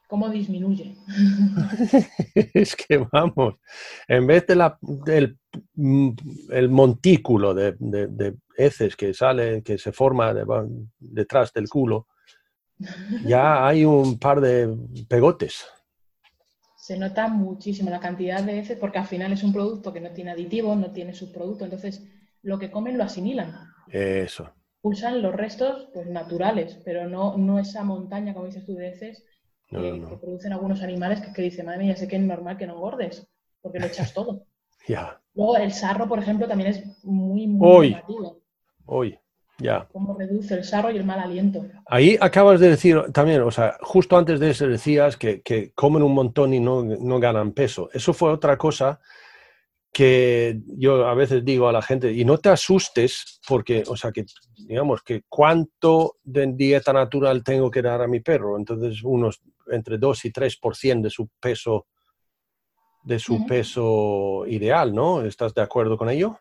[0.07, 0.95] cómo disminuye.
[2.53, 3.55] es que vamos,
[4.07, 5.37] en vez de la, del
[5.73, 6.09] mm,
[6.51, 10.33] el montículo de, de, heces que sale, que se forma
[10.99, 12.07] detrás del culo,
[13.25, 14.75] ya hay un par de
[15.07, 15.65] pegotes.
[16.77, 20.11] Se nota muchísimo la cantidad de heces porque al final es un producto que no
[20.11, 22.03] tiene aditivos, no tiene subproducto, entonces
[22.43, 23.53] lo que comen lo asimilan.
[23.87, 24.53] Eso.
[24.81, 29.25] Usan los restos pues, naturales, pero no, no esa montaña, como dices tú, de heces
[29.68, 32.76] que, producen algunos animales que, que dicen, madre mía, sé que es normal que no
[32.76, 33.28] engordes,
[33.61, 34.45] porque lo echas todo.
[34.88, 35.20] Ya.
[35.34, 37.97] Luego el sarro, por ejemplo, también es muy, muy Hoy.
[38.86, 39.20] Hoy.
[39.57, 39.88] Ya.
[39.91, 41.66] Cómo reduce el sarro y el mal aliento.
[41.88, 46.03] Ahí acabas de decir también, o sea, justo antes de eso decías que, que comen
[46.03, 47.89] un montón y no, no, ganan peso.
[47.93, 48.99] Eso fue otra cosa
[49.93, 54.11] que yo a veces digo a la gente, y no te asustes porque, o sea,
[54.11, 54.26] que
[54.57, 58.57] digamos que cuánto de dieta natural tengo que dar a mi perro.
[58.57, 61.88] Entonces, unos entre 2 y 3% de su peso
[63.05, 65.22] de su peso ideal, ¿no?
[65.22, 66.39] ¿Estás de acuerdo con ello?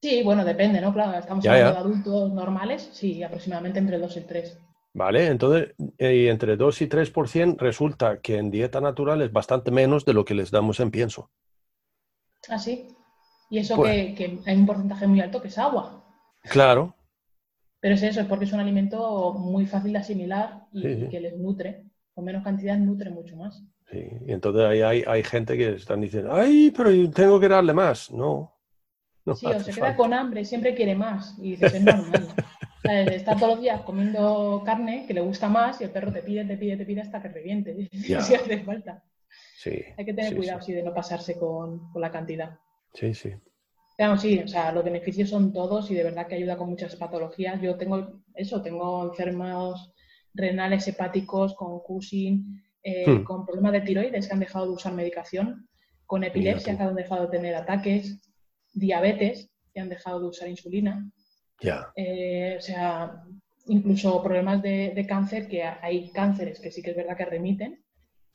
[0.00, 0.92] Sí, bueno, depende, ¿no?
[0.92, 4.58] Claro, estamos hablando de adultos normales, sí, aproximadamente entre 2 y 3.
[4.94, 10.04] Vale, entonces, y entre 2 y 3% resulta que en dieta natural es bastante menos
[10.04, 11.30] de lo que les damos en pienso.
[12.48, 12.88] Ah, sí.
[13.50, 16.04] Y eso pues que, hay un porcentaje muy alto que es agua.
[16.42, 16.94] Claro.
[17.80, 21.36] Pero es eso, es porque es un alimento muy fácil de asimilar y que les
[21.36, 21.84] nutre.
[22.14, 23.62] Con menos cantidad nutre mucho más.
[23.90, 27.72] Sí, y entonces ahí hay, hay gente que están diciendo, ay, pero tengo que darle
[27.72, 28.10] más.
[28.10, 28.54] No.
[29.24, 31.36] no sí, o se queda con hambre, siempre quiere más.
[31.38, 32.28] Y dices, es normal.
[32.84, 36.44] está todos los días comiendo carne que le gusta más y el perro te pide,
[36.44, 37.88] te pide, te pide hasta que reviente.
[37.92, 39.02] Si hace falta.
[39.96, 40.72] Hay que tener cuidado sí.
[40.72, 42.58] de no pasarse con, la cantidad.
[42.94, 43.30] Sí, sí.
[43.96, 46.96] Claro, sí, o sea, los beneficios son todos y de verdad que ayuda con muchas
[46.96, 47.60] patologías.
[47.60, 49.92] Yo tengo eso, tengo enfermos
[50.34, 53.24] renales hepáticos con Cushing, eh, hmm.
[53.24, 55.68] con problemas de tiroides que han dejado de usar medicación,
[56.06, 58.20] con epilepsia que han dejado de tener ataques,
[58.72, 61.10] diabetes que han dejado de usar insulina.
[61.94, 63.22] Eh, o sea,
[63.66, 67.84] incluso problemas de, cáncer, que hay cánceres que sí que es verdad que remiten,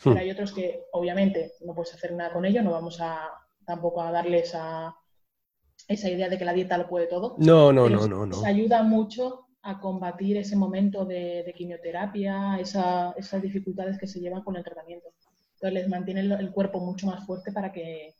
[0.01, 0.19] pero hmm.
[0.19, 3.29] hay otros que obviamente no puedes hacer nada con ellos, no vamos a
[3.65, 4.95] tampoco a darle esa,
[5.87, 7.35] esa idea de que la dieta lo puede todo.
[7.39, 8.35] No, no, no, no, no.
[8.35, 14.55] Se ayuda mucho a combatir ese momento de, quimioterapia, esas dificultades que se llevan con
[14.55, 15.09] el tratamiento.
[15.55, 18.13] Entonces les mantiene el, cuerpo mucho más fuerte para que,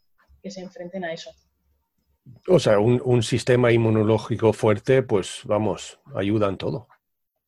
[0.44, 1.30] se enfrenten a eso.
[2.48, 6.86] O sea, un, sistema inmunológico fuerte, pues vamos, ayuda en todo.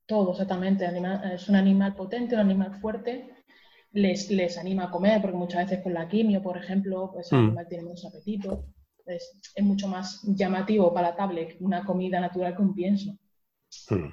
[0.06, 0.86] Todo, exactamente.
[1.34, 3.30] es un animal potente, un animal fuerte.
[3.92, 7.38] Les, les anima a comer, porque muchas veces con la quimio, por ejemplo, pues el
[7.38, 7.44] mm.
[7.44, 8.64] animal tiene menos apetito.
[9.04, 13.18] Es, es, mucho más llamativo, palatable una comida natural que un pienso.
[13.90, 14.12] Mm.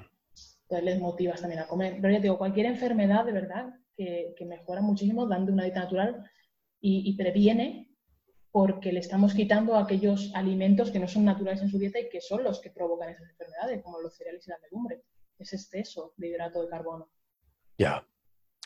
[0.62, 1.98] Entonces les motivas también a comer.
[2.00, 6.30] Pero ya digo, cualquier enfermedad de verdad que, mejora muchísimo dando una dieta natural
[6.80, 7.88] y, y previene
[8.50, 12.20] porque le estamos quitando aquellos alimentos que no son naturales en su dieta y que
[12.20, 15.02] son los que provocan esas enfermedades, como los cereales y la legumbre.
[15.38, 17.10] Es exceso de hidrato de carbono.
[17.76, 18.04] Ya,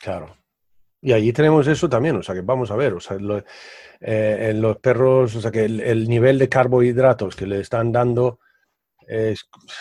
[0.01, 0.35] claro.
[1.03, 3.17] Y allí tenemos eso también, o sea que vamos a ver, o sea,
[3.99, 8.39] eh, en los perros, o sea que el, nivel de carbohidratos que le están dando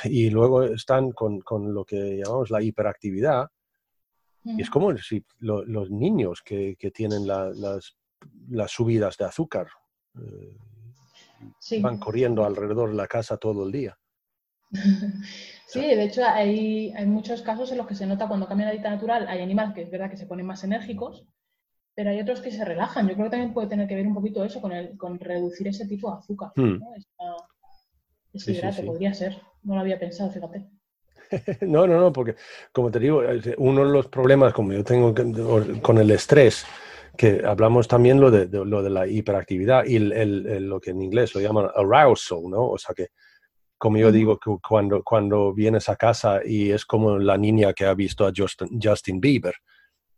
[0.04, 1.42] y luego están con,
[1.74, 3.48] lo que llamamos la hiperactividad,
[4.44, 7.56] y es como si los niños que, tienen las,
[8.48, 9.68] las subidas de azúcar,
[11.80, 13.98] Van corriendo alrededor de la casa todo el día.
[15.66, 18.72] Sí, de hecho hay, hay, muchos casos en los que se nota cuando cambia la
[18.72, 21.24] dieta natural, hay animales que es verdad que se ponen más enérgicos,
[21.94, 23.08] pero hay otros que se relajan.
[23.08, 25.68] Yo creo que también puede tener que ver un poquito eso con, el, con reducir
[25.68, 26.52] ese tipo de azúcar.
[28.32, 29.40] Ese hidrato podría ser.
[29.62, 30.68] No lo había pensado, fíjate.
[31.62, 32.36] no, no, no, porque
[32.72, 33.22] como te digo,
[33.58, 35.14] uno de los problemas como yo tengo
[35.80, 36.66] con el estrés
[37.16, 41.34] que hablamos también lo de, lo de la hiperactividad y el, lo que en inglés
[41.34, 42.70] lo llaman arousal, ¿no?
[42.70, 43.08] O sea que,
[43.76, 47.84] como yo digo, que cuando, cuando vienes a casa y es como la niña que
[47.84, 49.54] ha visto a Justin, Justin Bieber.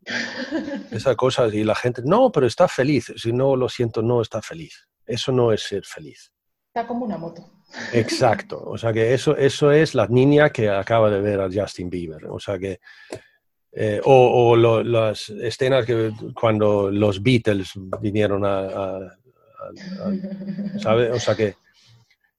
[0.91, 3.11] Esa cosa, y la gente, no, pero está feliz.
[3.17, 4.87] Si no, lo siento, no está feliz.
[5.05, 6.31] Eso no es ser feliz.
[6.67, 7.54] Está como una moto.
[7.93, 8.61] Exacto.
[8.65, 12.25] O sea que eso, eso es la niña que acaba de ver a Justin Bieber.
[12.27, 12.79] O sea que
[13.77, 19.17] eh, o, las escenas que cuando los Beatles vinieron a,
[20.79, 21.11] ¿sabe?
[21.11, 21.55] O sea que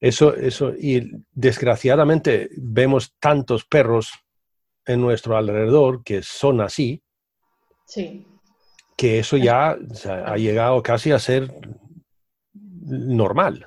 [0.01, 4.13] eso, eso, y desgraciadamente vemos tantos perros
[4.87, 7.03] en nuestro alrededor que son así,
[7.87, 8.27] sí.
[8.97, 11.53] que eso ya ha llegado casi a ser
[12.53, 13.67] normal.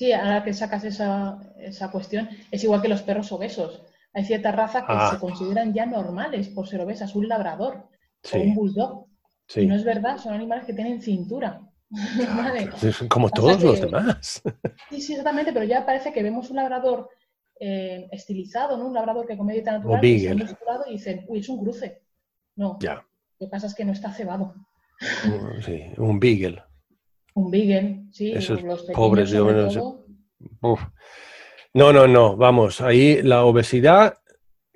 [0.00, 3.82] Sí, ahora que sacas esa, esa cuestión, es igual que los perros obesos.
[4.14, 5.10] Hay ciertas razas que ah.
[5.12, 7.86] se consideran ya normales por ser obesas, un labrador
[8.32, 9.08] o un bulldog.
[9.56, 11.60] Y no es verdad, son animales que tienen cintura.
[13.10, 14.40] Como todos los demás.
[14.88, 17.10] Sí, sí, exactamente, pero ya parece que vemos un labrador
[17.60, 18.86] eh, estilizado, ¿no?
[18.86, 22.00] Un labrador que come dieta natural y, y dicen, uy, es un cruce.
[22.56, 22.78] No.
[22.80, 22.94] Ya.
[23.38, 24.54] Lo que pasa es que no está cebado.
[25.62, 26.69] Sí, un beagle.
[27.34, 28.32] Un beagle, sí.
[28.32, 29.38] Esos los pobres de
[31.72, 34.18] no, no, no, vamos, ahí la obesidad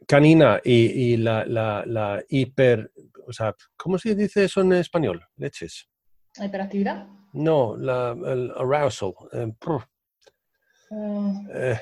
[0.06, 2.92] canina y, la, hiper,
[3.26, 5.20] o sea, ¿cómo se dice eso en español?
[5.36, 5.88] Leches.
[6.36, 7.08] ¿La hiperactividad?
[7.32, 9.12] No, la, el arousal.
[9.32, 11.42] Eh, ah.
[11.52, 11.80] Eh,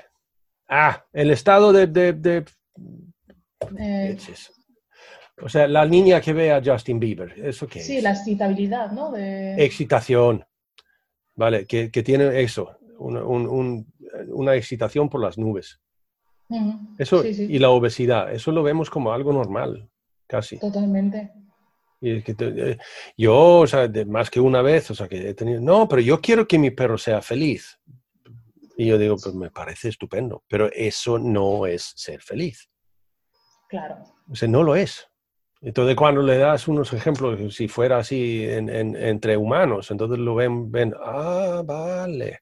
[0.69, 1.87] ah, el estado de...
[1.89, 2.45] de,
[3.79, 4.09] eh.
[4.09, 4.51] leches.
[5.43, 9.13] O sea, la niña que ve a Justin Bieber, ¿eso qué sí, la excitabilidad, ¿no?
[9.17, 10.45] Excitación.
[11.35, 13.87] Vale, que, tiene eso, un,
[14.29, 15.81] una excitación por las nubes.
[16.99, 19.89] Eso, Y la obesidad, eso lo vemos como algo normal,
[20.27, 20.59] casi.
[20.59, 21.33] Totalmente.
[22.01, 22.79] Y que eh,
[23.17, 26.21] yo, o sea, más que una vez, o sea, que he tenido, no, pero yo
[26.21, 27.79] quiero que mi perro sea feliz.
[28.77, 32.69] Y yo digo, pues me parece estupendo, pero eso no es ser feliz.
[33.69, 34.03] Claro.
[34.29, 35.09] O sea, no lo es.
[35.63, 40.93] Entonces, cuando le das unos ejemplos, si fuera así entre humanos, entonces lo ven, ven,
[41.01, 42.41] ah, vale.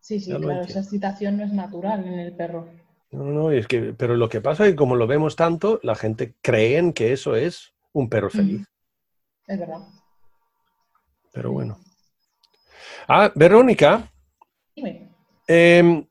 [0.00, 2.68] Sí, sí, claro, esa excitación no es natural en el perro.
[3.10, 5.94] No, no, es que, pero lo que pasa es que como lo vemos tanto, la
[5.94, 8.66] gente cree que eso es un perro feliz.
[9.46, 9.80] Es verdad.
[11.32, 11.78] Pero bueno.
[13.08, 14.12] Ah, Verónica.
[14.76, 15.10] Dime.
[15.46, 16.06] Em,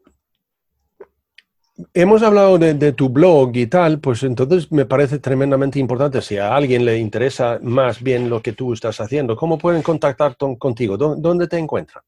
[1.94, 6.22] hemos hablado de, tu blog y tal, pues entonces me parece tremendamente importante.
[6.22, 10.36] Si a alguien le interesa más bien lo que tú estás haciendo, ¿cómo pueden contactar
[10.38, 10.98] contigo?
[10.98, 12.04] ¿Dónde te encuentran?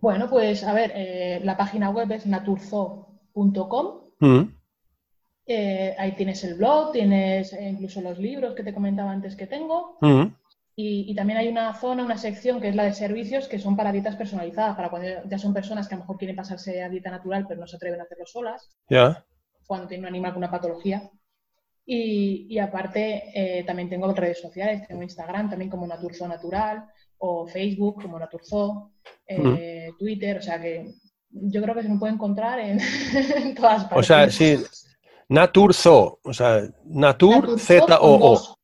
[0.00, 4.00] Bueno, pues a ver, eh, la página web es naturzo.com.
[4.20, 4.42] Mm.
[5.46, 9.46] Eh, ahí tienes el blog, tienes eh, incluso los libros que te comentaba antes que
[9.46, 9.96] tengo.
[10.00, 10.26] Mm.
[10.80, 13.90] Y, también hay una zona, una sección que es la de servicios que son para
[13.90, 17.10] dietas personalizadas, para cuando ya son personas que a lo mejor quieren pasarse a dieta
[17.10, 18.70] natural pero no se atreven a hacerlo solas.
[18.88, 19.26] Ya.
[19.66, 21.10] Cuando tienen un animal con una patología.
[21.84, 26.84] Y, aparte también tengo redes sociales, tengo Instagram también como Naturzo Natural
[27.18, 28.92] o Facebook como Naturzo,
[29.26, 30.94] eh, Twitter, o sea que
[31.30, 32.78] yo creo que se me puede encontrar en,
[33.56, 33.98] todas partes.
[33.98, 34.62] O sea, sí,
[35.28, 38.57] Naturzo, o sea, Natur, Z O O.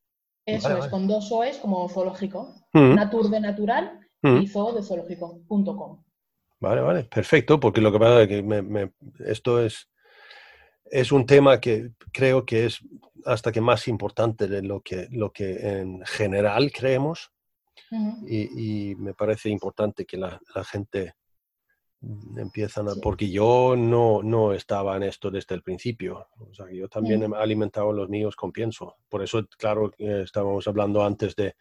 [0.46, 2.54] Eso es, con dos O es como zoológico.
[2.72, 6.02] Natur de natural y zoo de zoológico.com.
[6.60, 8.90] Vale, vale, perfecto, porque lo que pasa es que
[9.26, 9.88] esto es,
[10.86, 12.80] es un tema que creo que es
[13.26, 17.30] hasta que más importante de lo que, lo que en general creemos.
[18.26, 21.14] Y, me parece importante que la, gente
[22.36, 26.28] empiezan a, porque yo no, no estaba en esto desde el principio.
[26.38, 28.96] O sea, yo también he alimentado a los míos con pienso.
[29.08, 31.54] Por eso, claro, estábamos hablando antes de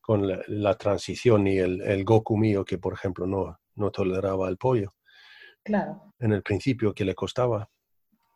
[0.00, 4.56] con la, transición y el, el, Goku mío que, por ejemplo, no, no toleraba el
[4.56, 4.94] pollo.
[5.64, 6.14] Claro.
[6.20, 7.68] En el principio, que le costaba.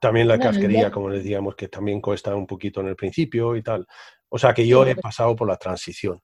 [0.01, 3.87] También la casquería, como decíamos, que también cuesta un poquito en el principio y tal.
[4.31, 6.21] O sea que yo he pasado por la transición.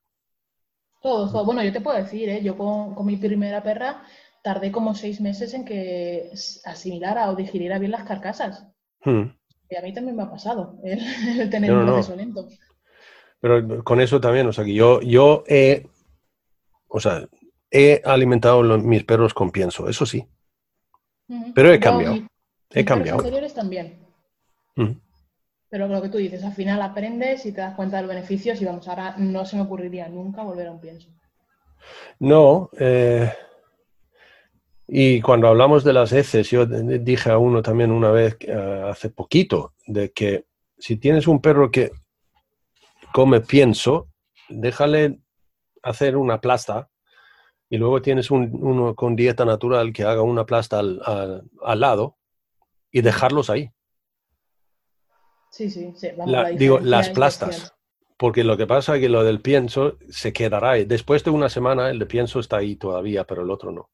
[1.01, 2.43] Todo, Bueno, yo te puedo decir, ¿eh?
[2.43, 4.03] yo con, mi primera perra
[4.47, 6.31] tardé como seis meses en que
[6.65, 8.65] asimilara o digiriera bien las carcasas.
[9.05, 9.25] Hmm.
[9.69, 12.47] Y a mí también me ha pasado el, tener un proceso lento.
[13.41, 15.89] Pero con eso también, o sea, que yo, yo he,
[16.87, 17.27] o sea,
[17.73, 20.25] he alimentado mis perros con pienso, eso sí.
[21.53, 22.17] Pero he cambiado.
[22.71, 23.17] he cambiado.
[23.17, 23.99] Los anteriores también.
[25.69, 28.63] Pero lo que tú dices, al final aprendes y te das cuenta de los beneficios
[28.63, 31.09] y vamos, ahora no se me ocurriría nunca volver a un pienso.
[32.21, 33.33] No, eh,
[34.89, 38.39] y cuando hablamos de las heces, yo dije a uno también una vez,
[38.85, 40.47] hace poquito, de que
[40.79, 41.91] si tienes un perro que
[43.13, 44.09] come pienso,
[44.49, 45.21] déjale
[45.83, 46.89] hacer una plasta
[47.69, 52.17] y luego tienes uno con dieta natural que haga una plasta al lado
[52.93, 53.71] y dejarlos ahí.
[55.51, 56.09] Sí, sí, sí.
[56.59, 57.75] digo, las plastas.
[58.19, 60.85] Porque lo que pasa es que lo del pienso se quedará ahí.
[60.85, 63.91] Después de una semana el de pienso está ahí todavía, pero el otro no.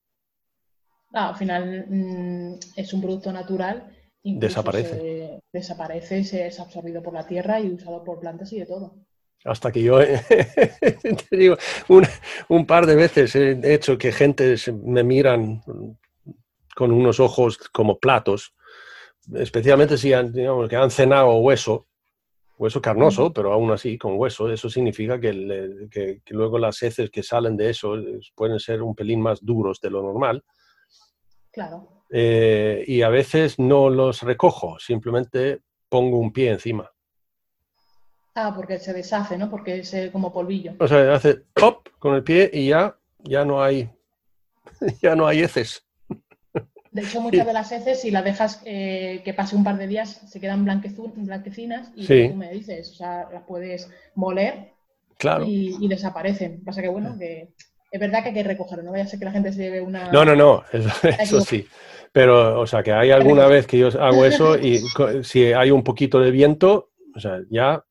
[1.12, 3.88] Al final mm, es un producto natural.
[4.24, 5.40] Desaparece.
[5.52, 8.94] desaparece, se es absorbido por la tierra y usado por plantas y de todo.
[9.44, 9.98] Hasta que yo,
[11.28, 11.56] te digo,
[11.88, 12.06] un,
[12.48, 14.54] un, par de veces he hecho que gente
[14.84, 15.60] me miran
[16.76, 18.54] con unos ojos como platos
[19.34, 21.86] especialmente si han, digamos, que han cenado hueso,
[22.58, 27.56] hueso carnoso, pero aún así con hueso, eso significa que, luego las heces que salen
[27.56, 27.94] de eso
[28.34, 30.44] pueden ser un pelín más duros de lo normal.
[31.52, 32.04] Claro.
[32.10, 36.90] Eh, y a veces no los recojo, simplemente pongo un pie encima.
[38.34, 39.50] Ah, porque se deshace, ¿no?
[39.50, 40.74] Porque es eh, como polvillo.
[40.78, 43.90] O sea, hace pop con el pie y ya, ya no hay,
[45.02, 45.84] ya no hay heces.
[46.90, 49.86] De hecho, muchas de las heces, si las dejas eh, que pase un par de
[49.86, 54.72] días, se quedan blanquecinas y tú me dices, o sea, las puedes moler
[55.18, 55.44] claro.
[55.46, 56.64] y, desaparecen.
[56.64, 57.52] Pasa que, bueno, que
[57.92, 59.82] es verdad que hay que recogerlo, no vaya a ser que la gente se lleve
[59.82, 60.10] una...
[60.10, 61.68] No, no, no, eso, sí.
[62.10, 64.80] Pero, o sea, que hay alguna vez que yo hago eso y
[65.22, 67.84] si hay un poquito de viento, o sea, ya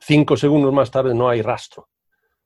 [0.00, 1.90] cinco segundos más tarde no hay rastro.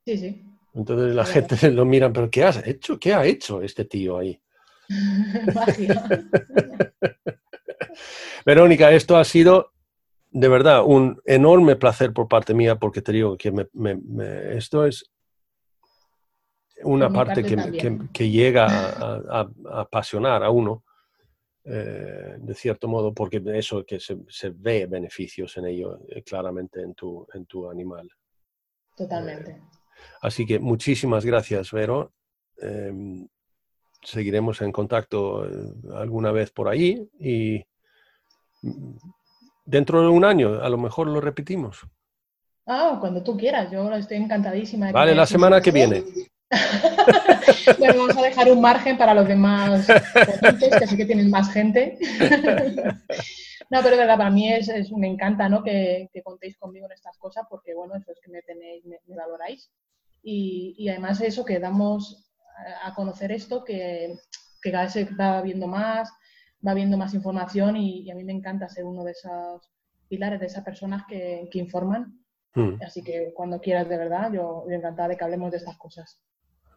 [0.05, 0.43] Sí, sí.
[0.73, 2.99] Entonces la gente lo mira, pero ¿qué has hecho?
[2.99, 4.37] ¿Qué ha hecho este tío ahí?
[8.45, 9.71] Verónica, esto ha sido
[10.29, 13.53] de verdad un enorme placer por parte mía porque te digo que
[14.51, 15.12] esto es
[16.83, 20.83] una parte, que, llega a, apasionar a uno,
[21.65, 26.93] eh, de cierto modo, porque eso que se, ve beneficios en ello eh, claramente en
[26.93, 28.09] tu, en tu animal.
[28.95, 29.51] Totalmente.
[29.51, 29.61] Eh,
[30.21, 32.13] así que muchísimas gracias, Vero.
[32.57, 33.27] Em,
[34.03, 35.47] seguiremos en contacto
[35.93, 37.63] alguna vez por ahí y
[39.65, 41.81] dentro de un año a lo mejor lo repetimos.
[42.65, 44.91] Ah, cuando tú quieras, yo estoy encantadísima.
[44.91, 46.03] vale, la semana que viene.
[47.79, 51.97] bueno, vamos a dejar un margen para los demás que sí que tienen más gente.
[53.69, 55.63] no, pero de verdad, para mí es, me encanta ¿no?
[55.63, 59.71] que, contéis conmigo en estas cosas porque, bueno, eso es que me tenéis, me, valoráis.
[60.21, 62.31] Y, y, además eso, que damos
[62.83, 64.15] a conocer esto, que,
[64.61, 66.09] cada vez se va viendo más,
[66.65, 69.61] va viendo más información y, a mí me encanta ser uno de esos
[70.07, 72.19] pilares, de esas personas que, informan.
[72.55, 72.77] Hmm.
[72.85, 76.19] Así que cuando quieras, de verdad, yo, yo encantada de que hablemos de estas cosas.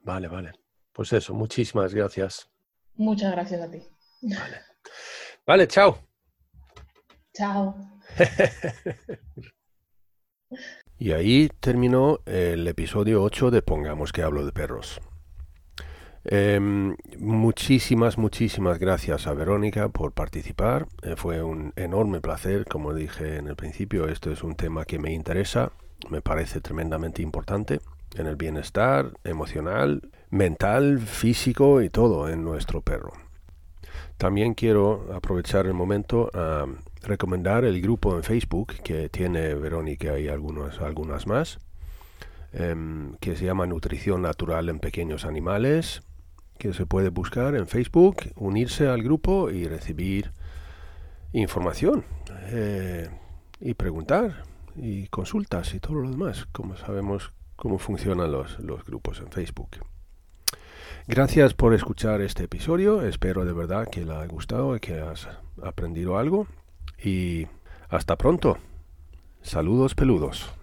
[0.07, 0.53] Vale, vale.
[0.93, 2.49] Pues eso, muchísimas gracias.
[2.95, 3.83] Muchas gracias a ti.
[4.23, 4.61] Vale,
[5.45, 5.99] vale chao.
[7.35, 7.75] Chao.
[10.99, 15.01] y ahí terminó el episodio 8 de Pongamos que hablo de perros.
[16.23, 20.87] Em, muchísimas, muchísimas gracias a Verónica por participar.
[21.03, 25.01] Eh, fue un enorme placer, como dije en el principio, esto es un tema que
[25.01, 25.73] me interesa,
[26.09, 27.81] me parece tremendamente importante
[28.17, 33.13] en el bienestar emocional, mental, físico y todo en nuestro perro.
[34.17, 36.67] También quiero aprovechar el momento a
[37.03, 41.59] recomendar el grupo en Facebook que tiene Verónica y algunas, algunas más,
[42.53, 46.03] em, que se llama Nutrición Natural en Pequeños Animales
[46.59, 50.33] que se puede buscar en Facebook, unirse al grupo y recibir
[51.33, 52.05] información
[52.51, 53.09] eh,
[53.61, 54.45] y preguntar
[54.77, 59.71] y consultas y todo lo demás, como sabemos cómo funcionan los, grupos en Facebook.
[61.09, 65.29] Gracias por escuchar este episodio, espero de verdad que le haya gustado y que has
[65.63, 66.47] aprendido algo
[67.03, 67.47] y
[67.89, 68.59] hasta pronto.
[69.43, 70.56] Saludos peludos.